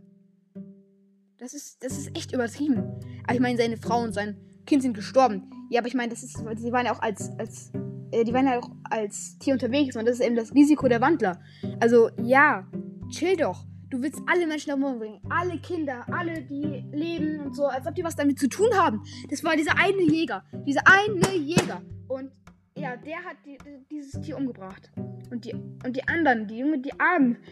Das 1.39 1.55
ist, 1.55 1.83
das 1.83 1.99
ist 1.99 2.17
echt 2.17 2.33
übertrieben. 2.33 3.01
Aber 3.25 3.35
ich 3.35 3.41
meine, 3.41 3.59
seine 3.59 3.77
Frau 3.77 4.03
und 4.03 4.13
sein 4.13 4.37
Kind 4.67 4.83
sind 4.83 4.95
gestorben. 4.95 5.51
Ja, 5.71 5.81
aber 5.81 5.89
ich 5.89 5.95
meine, 5.95 6.11
das 6.11 6.23
ist, 6.23 6.39
sie 6.57 6.73
waren 6.73 6.87
ja 6.87 6.95
auch 6.95 7.03
als, 7.03 7.31
als, 7.39 7.73
äh, 8.11 8.25
die 8.25 8.33
waren 8.33 8.47
ja 8.47 8.59
auch 8.59 8.71
als 8.85 9.39
Tier 9.39 9.55
unterwegs 9.55 9.97
und 9.97 10.07
das 10.07 10.21
ist 10.21 10.27
eben 10.27 10.37
das 10.37 10.55
Risiko 10.55 10.89
der 10.89 11.01
Wandler. 11.01 11.41
Also, 11.81 12.11
ja, 12.23 12.67
chill 13.09 13.37
doch. 13.37 13.65
Du 13.91 14.01
willst 14.01 14.23
alle 14.27 14.47
Menschen 14.47 14.73
umbringen. 14.73 15.21
Alle 15.29 15.59
Kinder, 15.59 16.07
alle, 16.11 16.43
die 16.43 16.83
leben 16.93 17.41
und 17.41 17.55
so, 17.55 17.67
als 17.67 17.87
ob 17.87 17.95
die 17.95 18.03
was 18.03 18.17
damit 18.17 18.39
zu 18.39 18.49
tun 18.49 18.69
haben. 18.75 19.03
Das 19.29 19.45
war 19.45 19.55
dieser 19.55 19.77
eine 19.77 20.03
Jäger. 20.03 20.45
Dieser 20.67 20.81
eine 20.87 21.37
Jäger. 21.37 21.83
Und 22.09 22.33
ja, 22.75 22.97
der 22.97 23.19
hat 23.19 23.37
die, 23.45 23.59
dieses 23.91 24.19
Tier 24.23 24.39
umgebracht. 24.39 24.91
Und 25.31 25.45
die, 25.45 25.55
und 25.55 25.95
die 25.95 26.09
anderen, 26.09 26.47
die 26.47 26.59
Junge, 26.59 26.79
die 26.79 26.99
Armen. 26.99 27.37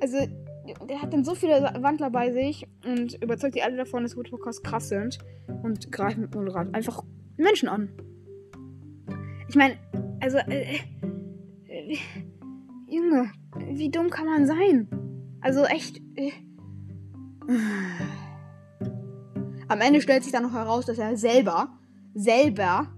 Also, 0.00 0.18
der 0.88 1.02
hat 1.02 1.12
dann 1.12 1.24
so 1.24 1.34
viele 1.34 1.62
Wandler 1.80 2.10
bei 2.10 2.32
sich 2.32 2.66
und 2.84 3.22
überzeugt 3.22 3.54
die 3.54 3.62
alle 3.62 3.76
davon, 3.76 4.02
dass 4.02 4.16
Woodwalkers 4.16 4.62
krass 4.62 4.88
sind. 4.88 5.18
Und 5.62 5.92
greifen 5.92 6.22
mit 6.22 6.34
Motorrad 6.34 6.74
einfach 6.74 7.02
Menschen 7.36 7.68
an. 7.68 7.90
Ich 9.48 9.56
meine, 9.56 9.76
also, 10.20 10.38
äh, 10.38 10.78
äh, 11.66 11.96
Junge, 12.88 13.30
wie 13.72 13.90
dumm 13.90 14.08
kann 14.08 14.26
man 14.26 14.46
sein? 14.46 14.88
Also 15.40 15.64
echt. 15.64 16.00
Äh. 16.16 16.32
Am 19.68 19.80
Ende 19.80 20.00
stellt 20.00 20.22
sich 20.22 20.32
dann 20.32 20.44
noch 20.44 20.54
heraus, 20.54 20.86
dass 20.86 20.98
er 20.98 21.16
selber, 21.16 21.78
selber 22.14 22.88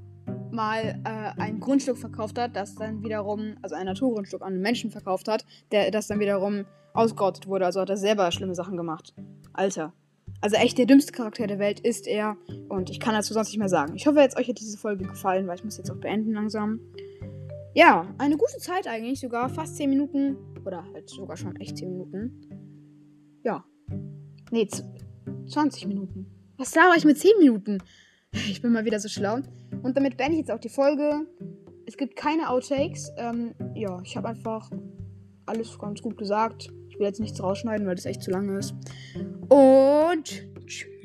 mal 0.51 1.01
äh, 1.05 1.41
ein 1.41 1.61
Grundstück 1.61 1.99
verkauft 1.99 2.39
hat, 2.39 2.55
das 2.57 2.75
dann 2.75 3.03
wiederum, 3.03 3.57
also 3.63 3.75
ein 3.75 3.87
Naturgrundstück 3.87 4.43
an 4.43 4.55
einen 4.55 4.63
Menschen 4.63 4.91
verkauft 4.91 5.29
hat, 5.29 5.45
der 5.73 5.91
das 5.91 6.07
dann 6.07 6.21
wiederum 6.21 6.65
ausgerottet 6.97 7.47
wurde. 7.47 7.67
Also 7.67 7.81
hat 7.81 7.91
er 7.91 7.97
selber 7.97 8.31
schlimme 8.33 8.55
Sachen 8.55 8.77
gemacht. 8.77 9.15
Alter. 9.53 9.93
Also 10.41 10.57
echt 10.57 10.79
der 10.79 10.87
dümmste 10.87 11.13
Charakter 11.13 11.47
der 11.47 11.59
Welt 11.59 11.81
ist 11.81 12.07
er. 12.07 12.37
Und 12.69 12.91
ich 12.91 13.01
kann 13.01 13.15
dazu 13.15 13.33
sonst 13.33 13.49
nicht 13.49 13.59
mehr 13.59 13.69
sagen. 13.69 13.95
Ich 13.97 14.07
hoffe 14.07 14.21
jetzt, 14.21 14.37
euch 14.37 14.49
hat 14.49 14.61
diese 14.61 14.79
Folge 14.79 15.07
gefallen, 15.07 15.47
weil 15.47 15.57
ich 15.57 15.65
muss 15.65 15.79
jetzt 15.79 15.91
auch 15.91 15.97
beenden 15.97 16.33
langsam. 16.33 16.81
Ja, 17.75 18.07
eine 18.19 18.37
gute 18.37 18.59
Zeit 18.59 18.87
eigentlich, 18.87 19.21
sogar 19.21 19.49
fast 19.49 19.77
10 19.77 19.91
Minuten. 19.91 20.37
Oder 20.65 20.85
halt 20.93 21.09
sogar 21.09 21.37
schon 21.37 21.57
echt 21.57 21.79
10 21.79 21.91
Minuten. 21.91 22.41
Ja. 23.45 23.65
Nee, 24.51 24.69
20 25.47 25.87
Minuten. 25.87 26.27
Was 26.59 26.75
laber 26.75 26.95
ich 26.97 27.05
mit 27.05 27.19
10 27.19 27.39
Minuten? 27.39 27.79
Ich 28.33 28.61
bin 28.61 28.73
mal 28.73 28.85
wieder 28.85 29.01
so 29.01 29.09
schlau. 29.09 29.39
Und 29.83 29.97
damit 29.97 30.19
beende 30.19 30.33
ich 30.35 30.41
jetzt 30.41 30.51
auch 30.51 30.61
die 30.61 30.69
Folge. 30.69 31.27
Es 31.87 31.97
gibt 31.97 32.17
keine 32.17 32.51
Outtakes. 32.51 33.11
Ähm, 33.17 33.55
ja, 33.75 33.99
ich 34.05 34.15
habe 34.15 34.29
einfach 34.29 34.71
alles 35.47 35.79
ganz 35.79 36.03
gut 36.03 36.19
gesagt. 36.19 36.69
Ich 36.97 37.01
will 37.01 37.09
jetzt 37.09 37.21
nichts 37.21 37.43
rausschneiden, 37.43 37.87
weil 37.87 37.95
das 37.95 38.07
echt 38.07 38.23
zu 38.23 38.31
lange 38.31 38.59
ist. 38.59 38.75
Und 39.51 40.47
tschüss. 40.65 40.97